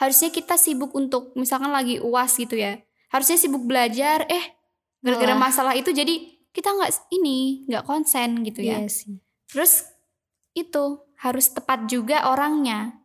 Harusnya 0.00 0.32
kita 0.32 0.56
sibuk 0.56 0.96
untuk 0.96 1.36
misalkan 1.36 1.68
lagi 1.68 2.00
uas 2.00 2.32
gitu 2.40 2.56
ya. 2.56 2.80
Harusnya 3.12 3.36
sibuk 3.36 3.68
belajar 3.68 4.24
eh 4.32 4.56
gara-gara 5.04 5.36
masalah 5.36 5.76
itu 5.76 5.92
jadi 5.92 6.40
kita 6.56 6.72
nggak 6.72 7.12
ini 7.12 7.68
nggak 7.68 7.84
konsen 7.84 8.40
gitu 8.48 8.64
ya. 8.64 8.80
Iya 8.80 8.88
sih. 8.88 9.20
Terus 9.52 9.84
itu 10.56 11.04
harus 11.20 11.46
tepat 11.52 11.86
juga 11.90 12.30
orangnya. 12.30 12.96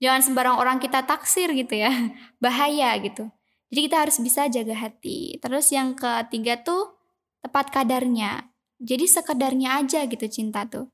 Jangan 0.00 0.24
sembarang 0.24 0.56
orang 0.56 0.76
kita 0.80 1.04
taksir 1.04 1.52
gitu 1.52 1.76
ya. 1.76 1.92
Bahaya 2.42 2.96
gitu. 3.04 3.28
Jadi 3.70 3.80
kita 3.86 3.96
harus 4.02 4.16
bisa 4.18 4.48
jaga 4.48 4.74
hati. 4.74 5.36
Terus 5.38 5.70
yang 5.70 5.94
ketiga 5.94 6.58
tuh 6.64 6.96
tepat 7.44 7.70
kadarnya. 7.70 8.48
Jadi 8.80 9.04
sekedarnya 9.04 9.84
aja 9.84 10.08
gitu 10.08 10.24
cinta 10.26 10.64
tuh. 10.64 10.88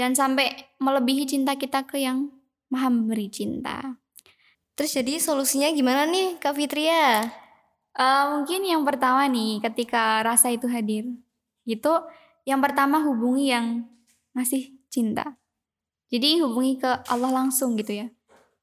Jangan 0.00 0.16
sampai 0.16 0.76
melebihi 0.80 1.28
cinta 1.28 1.60
kita 1.60 1.84
ke 1.84 2.00
yang 2.00 2.32
maha 2.72 2.88
memberi 2.88 3.28
cinta. 3.28 4.00
Terus 4.72 4.96
jadi 4.96 5.20
solusinya 5.20 5.68
gimana 5.74 6.08
nih 6.08 6.40
Kak 6.40 6.56
Fitria? 6.56 7.28
Eh, 7.98 8.24
mungkin 8.32 8.64
yang 8.64 8.86
pertama 8.86 9.28
nih 9.28 9.60
ketika 9.60 10.24
rasa 10.24 10.48
itu 10.54 10.70
hadir. 10.70 11.04
Gitu, 11.68 11.92
yang 12.48 12.64
pertama 12.64 13.02
hubungi 13.04 13.52
yang 13.52 13.84
ngasih 14.32 14.72
cinta. 14.88 15.36
Jadi 16.08 16.40
hubungi 16.40 16.80
ke 16.80 16.88
Allah 17.10 17.44
langsung 17.44 17.76
gitu 17.76 17.92
ya. 17.92 18.08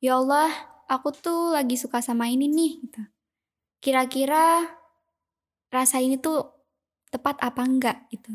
Ya 0.02 0.18
Allah, 0.18 0.50
aku 0.90 1.14
tuh 1.14 1.54
lagi 1.54 1.78
suka 1.78 2.02
sama 2.02 2.32
ini 2.32 2.50
nih 2.50 2.72
gitu. 2.82 3.02
Kira-kira 3.84 4.66
rasa 5.70 6.02
ini 6.02 6.18
tuh 6.18 6.50
tepat 7.14 7.38
apa 7.44 7.62
enggak 7.62 8.10
gitu. 8.10 8.34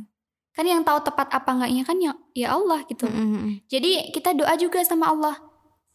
Kan 0.61 0.69
yang 0.69 0.85
tahu 0.85 1.01
tepat 1.01 1.33
apa 1.33 1.57
enggaknya 1.57 1.89
kan 1.89 1.97
ya, 1.97 2.13
ya 2.37 2.53
Allah 2.53 2.85
gitu. 2.85 3.09
Mm-mm. 3.09 3.65
Jadi 3.73 4.13
kita 4.13 4.37
doa 4.37 4.53
juga 4.61 4.85
sama 4.85 5.09
Allah. 5.09 5.41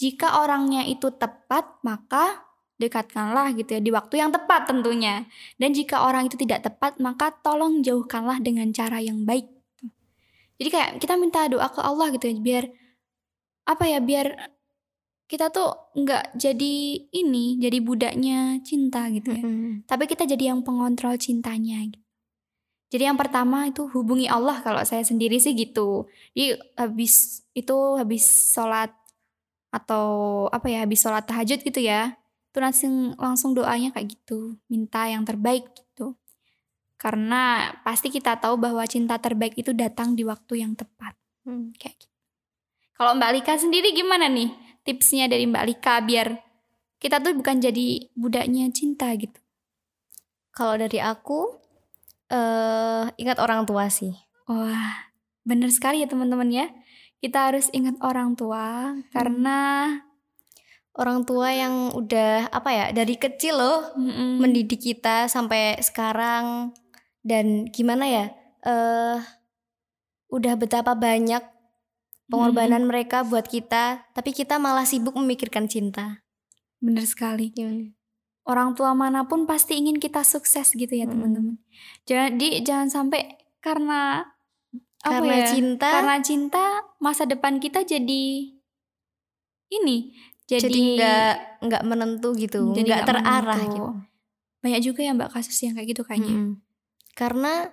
Jika 0.02 0.42
orangnya 0.42 0.82
itu 0.90 1.14
tepat, 1.14 1.86
maka 1.86 2.42
dekatkanlah 2.82 3.54
gitu 3.54 3.78
ya 3.78 3.82
di 3.86 3.94
waktu 3.94 4.26
yang 4.26 4.34
tepat 4.34 4.66
tentunya. 4.66 5.30
Dan 5.62 5.78
jika 5.78 6.10
orang 6.10 6.26
itu 6.26 6.34
tidak 6.42 6.66
tepat, 6.66 6.98
maka 6.98 7.30
tolong 7.46 7.86
jauhkanlah 7.86 8.42
dengan 8.42 8.74
cara 8.74 8.98
yang 8.98 9.22
baik. 9.22 9.46
Jadi 10.58 10.70
kayak 10.74 10.90
kita 10.98 11.14
minta 11.14 11.46
doa 11.46 11.70
ke 11.70 11.86
Allah 11.86 12.10
gitu 12.10 12.26
ya 12.26 12.36
biar 12.42 12.66
apa 13.70 13.86
ya 13.86 14.02
biar 14.02 14.50
kita 15.30 15.54
tuh 15.54 15.94
nggak 15.94 16.42
jadi 16.42 16.76
ini 17.14 17.62
jadi 17.62 17.78
budaknya 17.86 18.66
cinta 18.66 19.14
gitu 19.14 19.30
ya. 19.30 19.46
Mm-mm. 19.46 19.86
Tapi 19.86 20.10
kita 20.10 20.26
jadi 20.26 20.58
yang 20.58 20.66
pengontrol 20.66 21.22
cintanya 21.22 21.86
gitu. 21.86 22.05
Jadi 22.94 23.04
yang 23.10 23.18
pertama 23.18 23.66
itu 23.66 23.90
hubungi 23.92 24.30
Allah 24.30 24.62
kalau 24.62 24.80
saya 24.86 25.02
sendiri 25.02 25.42
sih 25.42 25.58
gitu. 25.58 26.06
Jadi 26.38 26.56
habis 26.78 27.44
itu 27.58 27.78
habis 27.98 28.54
sholat 28.54 28.94
atau 29.74 30.08
apa 30.54 30.70
ya 30.72 30.86
habis 30.86 31.02
sholat 31.02 31.26
tahajud 31.26 31.60
gitu 31.66 31.82
ya. 31.82 32.16
Itu 32.54 32.64
langsung 32.64 33.18
langsung 33.20 33.52
doanya 33.58 33.92
kayak 33.92 34.16
gitu, 34.16 34.56
minta 34.72 35.10
yang 35.10 35.28
terbaik 35.28 35.68
gitu. 35.76 36.16
Karena 36.96 37.74
pasti 37.84 38.08
kita 38.08 38.40
tahu 38.40 38.56
bahwa 38.56 38.86
cinta 38.88 39.20
terbaik 39.20 39.60
itu 39.60 39.76
datang 39.76 40.16
di 40.16 40.24
waktu 40.24 40.64
yang 40.64 40.78
tepat. 40.78 41.18
Mm. 41.44 41.76
Kayak 41.76 42.00
gitu. 42.00 42.16
Kalau 42.96 43.12
Mbak 43.20 43.32
Lika 43.36 43.54
sendiri 43.60 43.92
gimana 43.92 44.32
nih 44.32 44.56
tipsnya 44.88 45.28
dari 45.28 45.44
Mbak 45.50 45.66
Lika 45.68 46.00
biar 46.00 46.40
kita 46.96 47.20
tuh 47.20 47.36
bukan 47.36 47.60
jadi 47.60 48.08
budaknya 48.16 48.72
cinta 48.72 49.12
gitu. 49.20 49.36
Kalau 50.56 50.80
dari 50.80 51.04
aku 51.04 51.65
eh 52.32 53.04
ingat 53.22 53.38
orang 53.42 53.66
tua 53.70 53.90
sih. 53.90 54.14
Wah, 54.50 55.10
bener 55.46 55.70
sekali 55.74 56.02
ya 56.02 56.08
teman-teman 56.10 56.50
ya. 56.50 56.66
Kita 57.22 57.50
harus 57.52 57.70
ingat 57.74 57.98
orang 58.04 58.38
tua 58.38 58.94
Hmm. 58.94 59.02
karena 59.14 59.60
Orang 60.96 61.28
tua 61.28 61.52
yang 61.52 61.92
udah 61.92 62.48
apa 62.56 62.72
ya 62.72 62.86
dari 62.96 63.20
kecil 63.20 63.60
loh 63.60 63.92
mm-mm, 64.00 64.40
mendidik 64.40 64.80
kita 64.80 65.28
sampai 65.28 65.76
sekarang 65.84 66.72
dan 67.20 67.68
gimana 67.68 68.08
ya 68.08 68.26
eh 68.64 69.20
udah 70.32 70.56
betapa 70.56 70.96
banyak 70.96 71.44
pengorbanan 72.32 72.88
mereka 72.88 73.28
buat 73.28 73.44
kita 73.44 74.08
tapi 74.16 74.32
kita 74.32 74.56
malah 74.56 74.88
sibuk 74.88 75.20
memikirkan 75.20 75.68
cinta 75.68 76.24
bener 76.80 77.04
sekali. 77.04 77.52
Orang 78.46 78.74
tua 78.74 78.94
mana 78.94 79.26
pun 79.26 79.44
pasti 79.44 79.74
ingin 79.76 79.98
kita 79.98 80.22
sukses 80.22 80.70
gitu 80.72 80.90
ya 80.90 81.04
Mm-mm. 81.04 81.18
teman-teman. 81.18 81.56
Jadi 82.06 82.62
jangan 82.62 82.88
sampai 82.88 83.22
karena 83.58 84.22
apa 85.02 85.18
karena 85.18 85.36
ya, 85.36 85.46
cinta 85.48 85.90
karena 85.92 86.16
cinta 86.20 86.64
masa 86.98 87.26
depan 87.26 87.58
kita 87.58 87.82
jadi 87.82 88.26
ini 89.68 89.98
jadi, 90.46 90.62
nggak 90.94 91.34
nggak 91.62 91.84
menentu 91.84 92.34
gitu 92.34 92.70
Jadi 92.72 92.86
nggak 92.86 93.06
terarah 93.06 93.58
menentu. 93.58 93.74
gitu 93.76 93.92
banyak 94.62 94.82
juga 94.82 95.02
ya 95.02 95.14
mbak 95.14 95.30
kasus 95.30 95.58
yang 95.62 95.74
kayak 95.74 95.94
gitu 95.94 96.02
kayaknya. 96.02 96.34
Mm-mm. 96.34 96.52
karena 97.14 97.70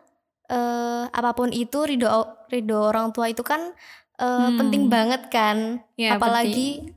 eh 0.47 1.05
apa 1.09 1.33
pun 1.33 1.49
itu 1.49 1.79
ridho 1.83 2.09
ridho 2.47 2.79
orang 2.83 3.13
tua 3.13 3.29
itu 3.29 3.41
kan 3.41 3.73
eh, 4.15 4.29
Hmm. 4.29 4.57
penting 4.57 4.89
banget 4.89 5.29
kan 5.29 5.81
Ya, 5.97 6.17
apalagi 6.17 6.93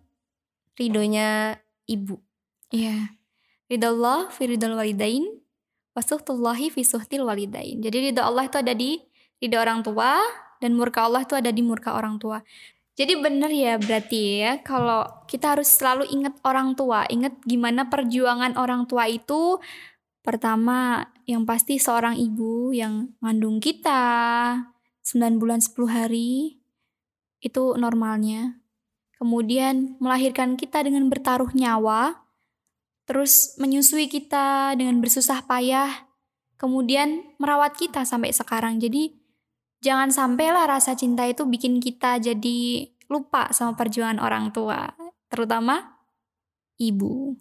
ridhonya 0.73 1.59
ibu 1.85 2.19
Iya. 2.69 3.15
Ridho 3.65 3.87
Allah 3.97 4.29
fi 4.29 4.45
ridhol 4.45 4.77
walidain, 4.77 5.25
wasuhtullahi 5.97 6.69
fi 6.69 6.81
suhtil 6.85 7.25
walidain. 7.25 7.81
Jadi 7.81 8.11
ridho 8.11 8.21
Allah 8.21 8.45
itu 8.45 8.57
ada 8.61 8.73
di 8.77 9.01
ridho 9.41 9.57
orang 9.57 9.81
tua 9.81 10.21
dan 10.61 10.77
murka 10.77 11.05
Allah 11.05 11.25
itu 11.25 11.33
ada 11.33 11.49
di 11.49 11.61
murka 11.65 11.97
orang 11.97 12.21
tua. 12.21 12.41
Jadi 12.95 13.19
bener 13.19 13.51
ya 13.51 13.75
berarti 13.75 14.39
ya 14.39 14.63
kalau 14.63 15.03
kita 15.27 15.59
harus 15.59 15.67
selalu 15.67 16.07
ingat 16.07 16.39
orang 16.47 16.79
tua, 16.79 17.03
ingat 17.11 17.35
gimana 17.43 17.91
perjuangan 17.91 18.55
orang 18.55 18.87
tua 18.87 19.11
itu 19.11 19.59
pertama 20.23 21.11
yang 21.27 21.43
pasti 21.43 21.75
seorang 21.75 22.15
ibu 22.15 22.71
yang 22.71 23.13
ngandung 23.19 23.59
kita 23.59 24.01
9 25.05 25.37
bulan 25.37 25.59
10 25.59 25.75
hari 25.85 26.57
itu 27.43 27.63
normalnya. 27.77 28.57
Kemudian 29.19 30.01
melahirkan 30.01 30.57
kita 30.57 30.81
dengan 30.81 31.07
bertaruh 31.11 31.53
nyawa, 31.53 32.24
terus 33.05 33.55
menyusui 33.57 34.09
kita 34.09 34.73
dengan 34.73 34.97
bersusah 34.99 35.45
payah, 35.45 36.09
kemudian 36.57 37.21
merawat 37.37 37.77
kita 37.77 38.03
sampai 38.03 38.33
sekarang. 38.33 38.77
Jadi 38.77 39.13
jangan 39.79 40.09
sampailah 40.09 40.65
rasa 40.65 40.97
cinta 40.97 41.25
itu 41.25 41.45
bikin 41.45 41.77
kita 41.77 42.17
jadi 42.17 42.89
lupa 43.05 43.53
sama 43.53 43.77
perjuangan 43.77 44.17
orang 44.17 44.49
tua, 44.49 44.89
terutama 45.29 46.01
ibu. 46.75 47.37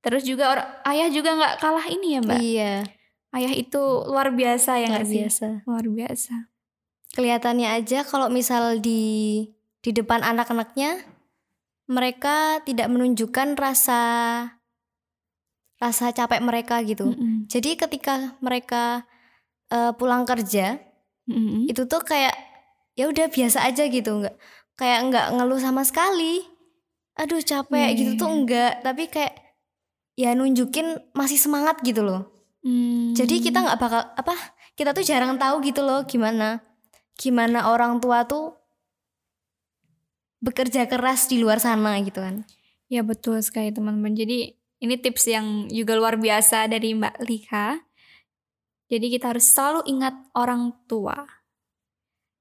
Terus 0.00 0.22
juga 0.22 0.44
or- 0.48 0.70
ayah 0.86 1.10
juga 1.10 1.34
nggak 1.34 1.54
kalah 1.58 1.86
ini 1.90 2.16
ya 2.16 2.20
mbak. 2.22 2.38
iya 2.38 2.74
Ayah 3.34 3.52
itu 3.52 3.82
luar 4.06 4.32
biasa 4.32 4.80
ya 4.80 4.88
luar 4.88 5.02
nggak 5.02 5.06
sih? 5.10 5.18
biasa 5.20 5.46
Luar 5.66 5.84
biasa. 5.84 6.34
kelihatannya 7.12 7.68
aja 7.74 8.04
kalau 8.04 8.28
misal 8.28 8.78
di 8.78 9.44
di 9.82 9.90
depan 9.92 10.24
anak-anaknya 10.24 11.04
mereka 11.86 12.62
tidak 12.64 12.88
menunjukkan 12.88 13.54
rasa 13.56 14.00
rasa 15.76 16.12
capek 16.12 16.40
mereka 16.40 16.80
gitu. 16.84 17.12
Mm-mm. 17.12 17.46
Jadi 17.48 17.76
ketika 17.76 18.36
mereka 18.40 19.04
eh, 19.68 19.92
pulang 19.96 20.24
kerja 20.24 20.80
Mm-mm. 21.28 21.68
itu 21.68 21.84
tuh 21.84 22.00
kayak 22.02 22.32
ya 22.96 23.12
udah 23.12 23.28
biasa 23.28 23.64
aja 23.68 23.84
gitu, 23.88 24.24
nggak 24.24 24.36
kayak 24.76 25.00
nggak 25.12 25.26
ngeluh 25.36 25.60
sama 25.60 25.84
sekali. 25.84 26.40
Aduh 27.16 27.40
capek 27.40 27.92
Iya, 27.92 27.96
gitu 27.96 28.12
iya, 28.16 28.20
tuh 28.20 28.28
iya. 28.28 28.36
enggak, 28.36 28.72
tapi 28.84 29.02
kayak 29.08 29.34
ya 30.16 30.30
nunjukin 30.32 31.00
masih 31.12 31.36
semangat 31.40 31.80
gitu 31.84 32.04
loh. 32.04 32.28
Hmm. 32.64 33.12
Jadi 33.12 33.40
kita 33.44 33.64
nggak 33.64 33.78
bakal 33.80 34.02
apa? 34.16 34.34
Kita 34.76 34.92
tuh 34.92 35.04
jarang 35.04 35.40
tahu 35.40 35.64
gitu 35.64 35.80
loh 35.80 36.04
gimana 36.04 36.60
gimana 37.16 37.72
orang 37.72 37.96
tua 37.96 38.28
tuh 38.28 38.60
bekerja 40.44 40.84
keras 40.84 41.26
di 41.32 41.40
luar 41.40 41.58
sana 41.58 41.96
gitu 42.04 42.20
kan. 42.20 42.44
Ya 42.92 43.02
betul 43.02 43.40
sekali 43.40 43.72
teman-teman. 43.72 44.14
Jadi 44.14 44.54
ini 44.80 44.94
tips 45.00 45.24
yang 45.32 45.46
juga 45.72 45.96
luar 45.96 46.20
biasa 46.20 46.68
dari 46.68 46.92
Mbak 46.92 47.16
Lika. 47.24 47.80
Jadi 48.86 49.06
kita 49.10 49.34
harus 49.34 49.48
selalu 49.48 49.80
ingat 49.88 50.14
orang 50.36 50.70
tua. 50.86 51.26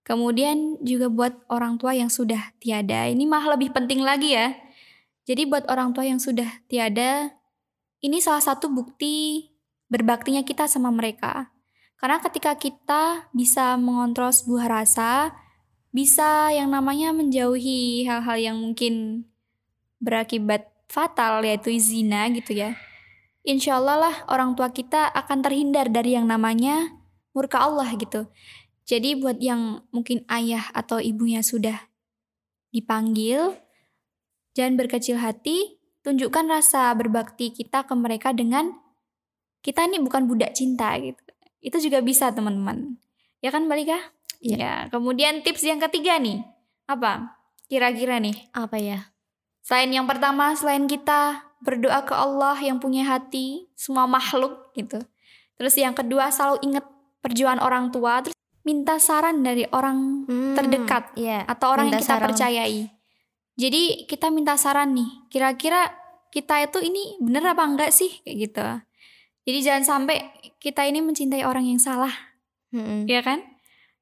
Kemudian 0.05 0.77
juga 0.85 1.09
buat 1.09 1.33
orang 1.49 1.81
tua 1.81 1.97
yang 1.97 2.13
sudah 2.13 2.53
tiada. 2.61 3.09
Ini 3.09 3.25
malah 3.25 3.57
lebih 3.57 3.73
penting 3.73 4.05
lagi 4.05 4.37
ya. 4.37 4.53
Jadi 5.25 5.49
buat 5.49 5.65
orang 5.65 5.97
tua 5.97 6.05
yang 6.05 6.21
sudah 6.21 6.61
tiada, 6.69 7.33
ini 8.05 8.21
salah 8.21 8.45
satu 8.45 8.69
bukti 8.69 9.49
berbaktinya 9.89 10.45
kita 10.45 10.69
sama 10.69 10.93
mereka. 10.93 11.49
Karena 11.97 12.21
ketika 12.21 12.53
kita 12.53 13.33
bisa 13.33 13.73
mengontrol 13.81 14.29
sebuah 14.29 14.69
rasa, 14.69 15.33
bisa 15.89 16.53
yang 16.53 16.69
namanya 16.69 17.09
menjauhi 17.15 18.05
hal-hal 18.05 18.37
yang 18.37 18.57
mungkin 18.61 19.25
berakibat 20.03 20.74
fatal 20.89 21.43
yaitu 21.43 21.73
zina 21.77 22.29
gitu 22.33 22.55
ya. 22.55 22.77
Insya 23.45 23.77
Allah 23.77 24.09
lah 24.09 24.15
orang 24.29 24.57
tua 24.57 24.73
kita 24.73 25.13
akan 25.13 25.45
terhindar 25.45 25.93
dari 25.93 26.17
yang 26.17 26.25
namanya 26.25 26.97
murka 27.35 27.61
Allah 27.61 27.93
gitu. 27.93 28.25
Jadi 28.85 29.17
buat 29.17 29.37
yang 29.41 29.85
mungkin 29.89 30.25
ayah 30.29 30.69
atau 30.73 31.01
ibunya 31.01 31.41
sudah 31.41 31.89
dipanggil, 32.69 33.57
jangan 34.53 34.77
berkecil 34.77 35.17
hati, 35.17 35.77
tunjukkan 36.05 36.45
rasa 36.45 36.93
berbakti 36.93 37.49
kita 37.49 37.85
ke 37.85 37.93
mereka 37.97 38.29
dengan 38.33 38.77
kita 39.65 39.89
ini 39.89 39.97
bukan 40.01 40.29
budak 40.29 40.53
cinta 40.53 40.93
gitu. 41.01 41.17
Itu 41.65 41.81
juga 41.81 42.01
bisa 42.05 42.29
teman-teman. 42.29 43.01
Ya 43.41 43.49
kan 43.49 43.65
Mbak 43.65 43.77
Lika? 43.81 43.99
Iya. 44.41 44.57
Ya, 44.57 44.73
kemudian 44.93 45.41
tips 45.41 45.65
yang 45.65 45.81
ketiga 45.81 46.21
nih. 46.21 46.45
Apa? 46.85 47.41
Kira-kira 47.65 48.21
nih. 48.21 48.37
Apa 48.53 48.77
ya? 48.77 49.14
Selain 49.65 49.89
yang 49.89 50.05
pertama, 50.05 50.53
selain 50.53 50.85
kita 50.85 51.41
berdoa 51.57 52.05
ke 52.05 52.13
Allah 52.13 52.53
yang 52.61 52.77
punya 52.77 53.01
hati, 53.01 53.65
semua 53.73 54.05
makhluk 54.05 54.69
gitu. 54.77 55.01
Terus 55.57 55.73
yang 55.73 55.97
kedua, 55.97 56.29
selalu 56.29 56.61
ingat 56.61 56.85
perjuangan 57.25 57.57
orang 57.65 57.89
tua, 57.89 58.21
terus 58.21 58.37
minta 58.61 59.01
saran 59.01 59.41
dari 59.41 59.65
orang 59.73 60.29
Hmm, 60.29 60.53
terdekat 60.53 61.17
Iya. 61.17 61.49
atau 61.49 61.73
orang 61.73 61.89
yang 61.89 61.97
minta 61.97 62.05
kita 62.05 62.13
saran. 62.13 62.27
percayai. 62.29 62.81
Jadi 63.57 63.83
kita 64.05 64.29
minta 64.29 64.53
saran 64.53 64.93
nih, 64.93 65.09
kira-kira 65.33 65.89
kita 66.29 66.61
itu 66.61 66.85
ini 66.85 67.17
bener 67.17 67.41
apa 67.49 67.65
enggak 67.65 67.89
sih 67.89 68.21
kayak 68.21 68.37
gitu. 68.37 68.67
Jadi 69.45 69.59
jangan 69.65 69.83
sampai 69.85 70.17
kita 70.61 70.85
ini 70.85 71.01
mencintai 71.01 71.41
orang 71.41 71.65
yang 71.65 71.81
salah, 71.81 72.11
Mm-mm. 72.69 73.09
ya 73.09 73.25
kan? 73.25 73.41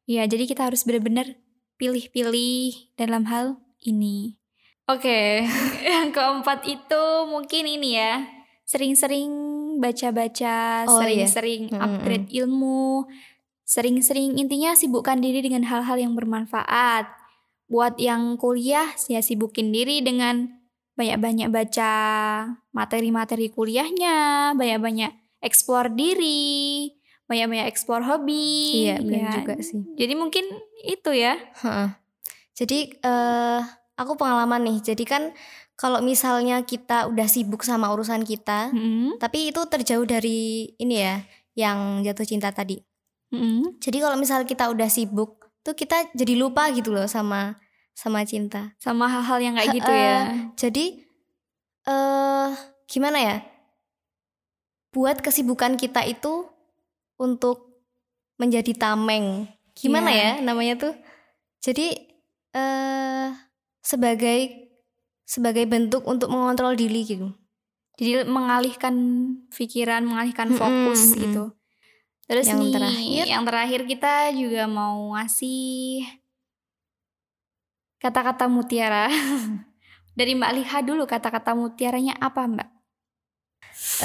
Ya, 0.03 0.27
jadi 0.27 0.43
kita 0.43 0.67
harus 0.67 0.83
benar-benar 0.83 1.39
pilih-pilih 1.77 2.95
dalam 2.99 3.29
hal 3.29 3.61
ini. 3.79 4.35
Oke, 4.83 5.47
yang 5.87 6.11
keempat 6.11 6.67
itu 6.67 7.03
mungkin 7.31 7.63
ini 7.63 7.95
ya, 7.95 8.27
sering-sering 8.67 9.31
baca-baca, 9.79 10.83
Oh, 10.91 10.99
iya. 10.99 11.23
sering-sering 11.23 11.71
Mm-mm. 11.71 11.79
upgrade 11.79 12.27
ilmu, 12.35 13.07
sering-sering 13.63 14.35
intinya 14.35 14.75
sibukkan 14.75 15.23
diri 15.23 15.39
dengan 15.39 15.63
hal-hal 15.63 15.95
yang 15.95 16.19
bermanfaat. 16.19 17.07
Buat 17.71 17.95
yang 17.95 18.35
kuliah, 18.35 18.91
ya 19.07 19.23
sibukin 19.23 19.71
diri 19.71 20.03
dengan 20.03 20.51
banyak-banyak 20.99 21.47
baca 21.47 21.91
materi-materi 22.75 23.49
kuliahnya, 23.49 24.51
banyak-banyak 24.53 25.15
eksplor 25.39 25.95
diri, 25.95 26.91
banyak-banyak 27.31 27.71
eksplor 27.71 28.03
hobi. 28.03 28.91
Iya, 28.91 28.99
benar 28.99 29.15
ya. 29.15 29.31
juga 29.41 29.55
sih. 29.63 29.81
Jadi 29.95 30.13
mungkin 30.13 30.45
itu 30.85 31.11
ya. 31.15 31.39
Heeh. 31.63 31.89
Jadi 32.53 32.79
eh 33.01 33.61
aku 33.95 34.17
pengalaman 34.17 34.61
nih. 34.65 34.93
Jadi 34.93 35.03
kan 35.05 35.33
kalau 35.73 35.99
misalnya 36.05 36.61
kita 36.63 37.09
udah 37.09 37.25
sibuk 37.25 37.65
sama 37.65 37.89
urusan 37.93 38.21
kita, 38.23 38.69
Mm-mm. 38.73 39.17
tapi 39.17 39.49
itu 39.49 39.61
terjauh 39.65 40.05
dari 40.05 40.69
ini 40.77 40.95
ya, 41.01 41.15
yang 41.57 42.05
jatuh 42.05 42.25
cinta 42.25 42.53
tadi. 42.53 42.77
Mm-mm. 43.33 43.81
Jadi 43.81 43.97
kalau 43.97 44.17
misal 44.17 44.45
kita 44.45 44.69
udah 44.69 44.85
sibuk, 44.89 45.41
tuh 45.65 45.73
kita 45.73 46.13
jadi 46.13 46.37
lupa 46.37 46.69
gitu 46.69 46.93
loh 46.93 47.09
sama 47.09 47.57
sama 47.97 48.21
cinta. 48.25 48.73
Sama 48.77 49.09
hal-hal 49.09 49.37
yang 49.41 49.53
kayak 49.57 49.71
gitu 49.73 49.91
ya. 49.93 50.17
Jadi 50.57 50.85
eh 51.89 52.49
gimana 52.85 53.17
ya? 53.17 53.37
Buat 54.93 55.25
kesibukan 55.25 55.73
kita 55.73 56.05
itu 56.05 56.45
untuk 57.17 57.81
menjadi 58.37 58.77
tameng. 58.77 59.49
Gimana 59.73 60.13
Iya. 60.13 60.21
ya 60.37 60.45
namanya 60.45 60.73
tuh? 60.77 60.93
Jadi 61.65 61.97
eh 62.53 63.27
sebagai 63.83 64.71
sebagai 65.27 65.67
bentuk 65.67 66.07
untuk 66.07 66.31
mengontrol 66.31 66.73
diri 66.73 67.03
gitu. 67.03 67.35
Jadi 67.99 68.25
mengalihkan 68.25 68.95
pikiran, 69.53 70.01
mengalihkan 70.01 70.49
fokus 70.55 71.13
Mm-mm, 71.13 71.21
gitu. 71.21 71.43
Terus 72.25 72.47
Yang 72.49 72.59
nih, 72.63 72.73
terakhir? 72.73 73.23
yang 73.29 73.43
terakhir 73.45 73.81
kita 73.85 74.13
juga 74.33 74.63
mau 74.65 75.13
ngasih 75.13 76.01
kata-kata 78.01 78.49
mutiara. 78.49 79.11
Dari 80.17 80.33
Mbak 80.37 80.51
Liha 80.57 80.79
dulu 80.85 81.03
kata-kata 81.05 81.53
mutiaranya 81.53 82.17
apa 82.17 82.45
Mbak? 82.45 82.69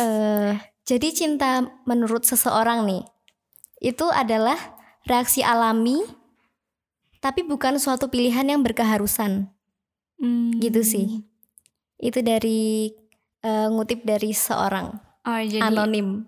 Eh, 0.00 0.52
jadi 0.88 1.08
cinta 1.12 1.60
menurut 1.84 2.24
seseorang 2.24 2.88
nih 2.88 3.04
itu 3.84 4.08
adalah 4.08 4.56
reaksi 5.04 5.44
alami 5.44 6.00
tapi 7.20 7.44
bukan 7.44 7.76
suatu 7.76 8.08
pilihan 8.08 8.46
yang 8.46 8.62
berkeharusan. 8.64 9.50
Hmm. 10.18 10.54
Gitu 10.59 10.83
sih. 10.83 11.07
Itu 11.98 12.22
dari 12.22 12.92
eh, 13.42 13.68
ngutip 13.70 14.02
dari 14.02 14.35
seorang 14.35 15.09
Oh 15.28 15.40
jadi 15.44 15.61
anonim. 15.61 16.24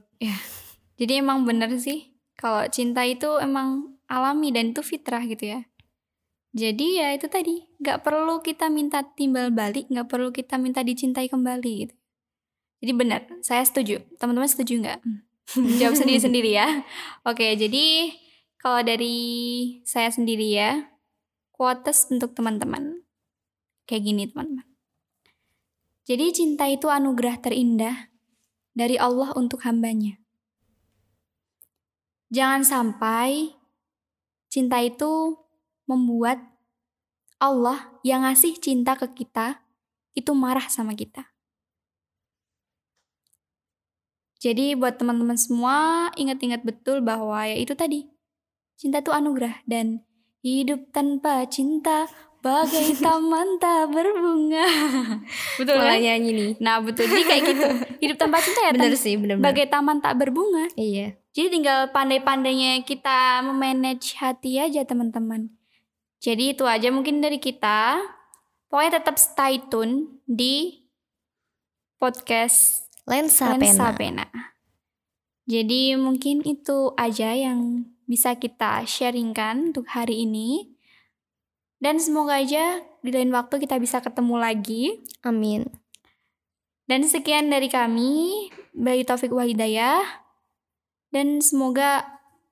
Jadi 1.00 1.12
emang 1.24 1.48
bener 1.48 1.72
sih 1.80 2.12
kalau 2.36 2.68
cinta 2.68 3.00
itu 3.08 3.40
emang 3.40 3.96
alami 4.04 4.52
dan 4.52 4.76
itu 4.76 4.84
fitrah 4.84 5.24
gitu 5.24 5.56
ya. 5.56 5.60
Jadi 6.52 7.00
ya 7.00 7.14
itu 7.16 7.30
tadi 7.30 7.64
nggak 7.80 8.04
perlu 8.04 8.44
kita 8.44 8.68
minta 8.68 9.00
timbal 9.06 9.48
balik, 9.54 9.88
nggak 9.88 10.08
perlu 10.10 10.28
kita 10.34 10.60
minta 10.60 10.84
dicintai 10.84 11.32
kembali 11.32 11.72
gitu. 11.86 11.94
Jadi 12.80 12.92
benar, 12.96 13.20
saya 13.40 13.64
setuju. 13.64 14.04
Teman-teman 14.20 14.48
setuju 14.48 14.80
nggak? 14.84 14.98
Jawab 15.80 15.94
sendiri-sendiri 15.96 16.50
ya. 16.60 16.84
Oke, 17.24 17.56
jadi 17.56 18.12
kalau 18.60 18.84
dari 18.84 19.16
saya 19.88 20.12
sendiri 20.12 20.48
ya, 20.52 20.90
quotes 21.54 22.08
untuk 22.12 22.36
teman-teman. 22.36 22.99
Kayak 23.90 24.06
gini 24.06 24.22
teman-teman. 24.30 24.68
Jadi 26.06 26.26
cinta 26.30 26.70
itu 26.70 26.86
anugerah 26.86 27.42
terindah 27.42 28.06
dari 28.70 28.94
Allah 28.94 29.34
untuk 29.34 29.66
hambanya. 29.66 30.22
Jangan 32.30 32.62
sampai 32.62 33.50
cinta 34.46 34.78
itu 34.78 35.34
membuat 35.90 36.38
Allah 37.42 37.98
yang 38.06 38.22
ngasih 38.22 38.62
cinta 38.62 38.94
ke 38.94 39.10
kita 39.10 39.66
itu 40.14 40.30
marah 40.38 40.70
sama 40.70 40.94
kita. 40.94 41.26
Jadi 44.38 44.78
buat 44.78 45.02
teman-teman 45.02 45.34
semua 45.34 46.08
ingat-ingat 46.14 46.62
betul 46.62 47.02
bahwa 47.02 47.42
ya 47.42 47.58
itu 47.58 47.74
tadi 47.74 48.06
cinta 48.78 49.02
itu 49.02 49.10
anugerah 49.10 49.66
dan 49.66 50.06
hidup 50.46 50.94
tanpa 50.94 51.44
cinta 51.50 52.06
bagai 52.40 52.96
taman 53.04 53.60
tak 53.60 53.92
berbunga. 53.92 54.68
betul 55.60 55.76
Malah 55.76 55.96
kan? 55.96 56.00
nyanyi 56.00 56.30
nih. 56.32 56.50
Nah 56.60 56.80
betul 56.80 57.08
jadi 57.08 57.22
kayak 57.24 57.42
gitu. 57.52 57.68
Hidup 58.00 58.16
tanpa 58.16 58.40
cinta 58.40 58.60
ya 58.64 58.72
Bener 58.72 58.96
sih, 58.96 59.14
bener 59.16 59.36
bagai 59.40 59.68
taman 59.68 60.00
tak 60.00 60.16
berbunga. 60.16 60.68
Iya. 60.76 61.16
Jadi 61.30 61.48
tinggal 61.60 61.94
pandai-pandainya 61.94 62.82
kita 62.82 63.44
memanage 63.46 64.18
hati 64.18 64.58
aja 64.58 64.82
teman-teman. 64.82 65.52
Jadi 66.20 66.52
itu 66.56 66.66
aja 66.66 66.90
mungkin 66.90 67.22
dari 67.22 67.38
kita. 67.40 68.02
Pokoknya 68.70 69.02
tetap 69.02 69.18
stay 69.18 69.58
tune 69.66 70.22
di 70.30 70.86
podcast 71.98 72.86
Lensa, 73.06 73.58
Lensa 73.58 73.90
pena. 73.94 74.26
Pena. 74.26 74.26
Jadi 75.50 75.98
mungkin 75.98 76.46
itu 76.46 76.94
aja 76.94 77.34
yang 77.34 77.90
bisa 78.06 78.38
kita 78.38 78.86
sharingkan 78.86 79.74
untuk 79.74 79.90
hari 79.90 80.22
ini. 80.22 80.69
Dan 81.80 81.96
semoga 81.96 82.36
aja 82.36 82.84
di 83.00 83.10
lain 83.10 83.32
waktu 83.32 83.56
kita 83.56 83.80
bisa 83.80 84.04
ketemu 84.04 84.36
lagi. 84.36 85.00
Amin. 85.24 85.64
Dan 86.84 87.08
sekian 87.08 87.48
dari 87.48 87.72
kami, 87.72 88.52
Bayi 88.76 89.02
Taufik 89.08 89.32
Wahidayah. 89.32 90.04
Dan 91.08 91.40
semoga 91.40 92.04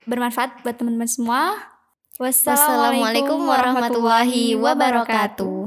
bermanfaat 0.09 0.65
buat 0.65 0.81
teman-teman 0.81 1.11
semua. 1.11 1.43
Wassalamualaikum 2.19 3.39
warahmatullahi 3.47 4.57
wabarakatuh. 4.59 5.58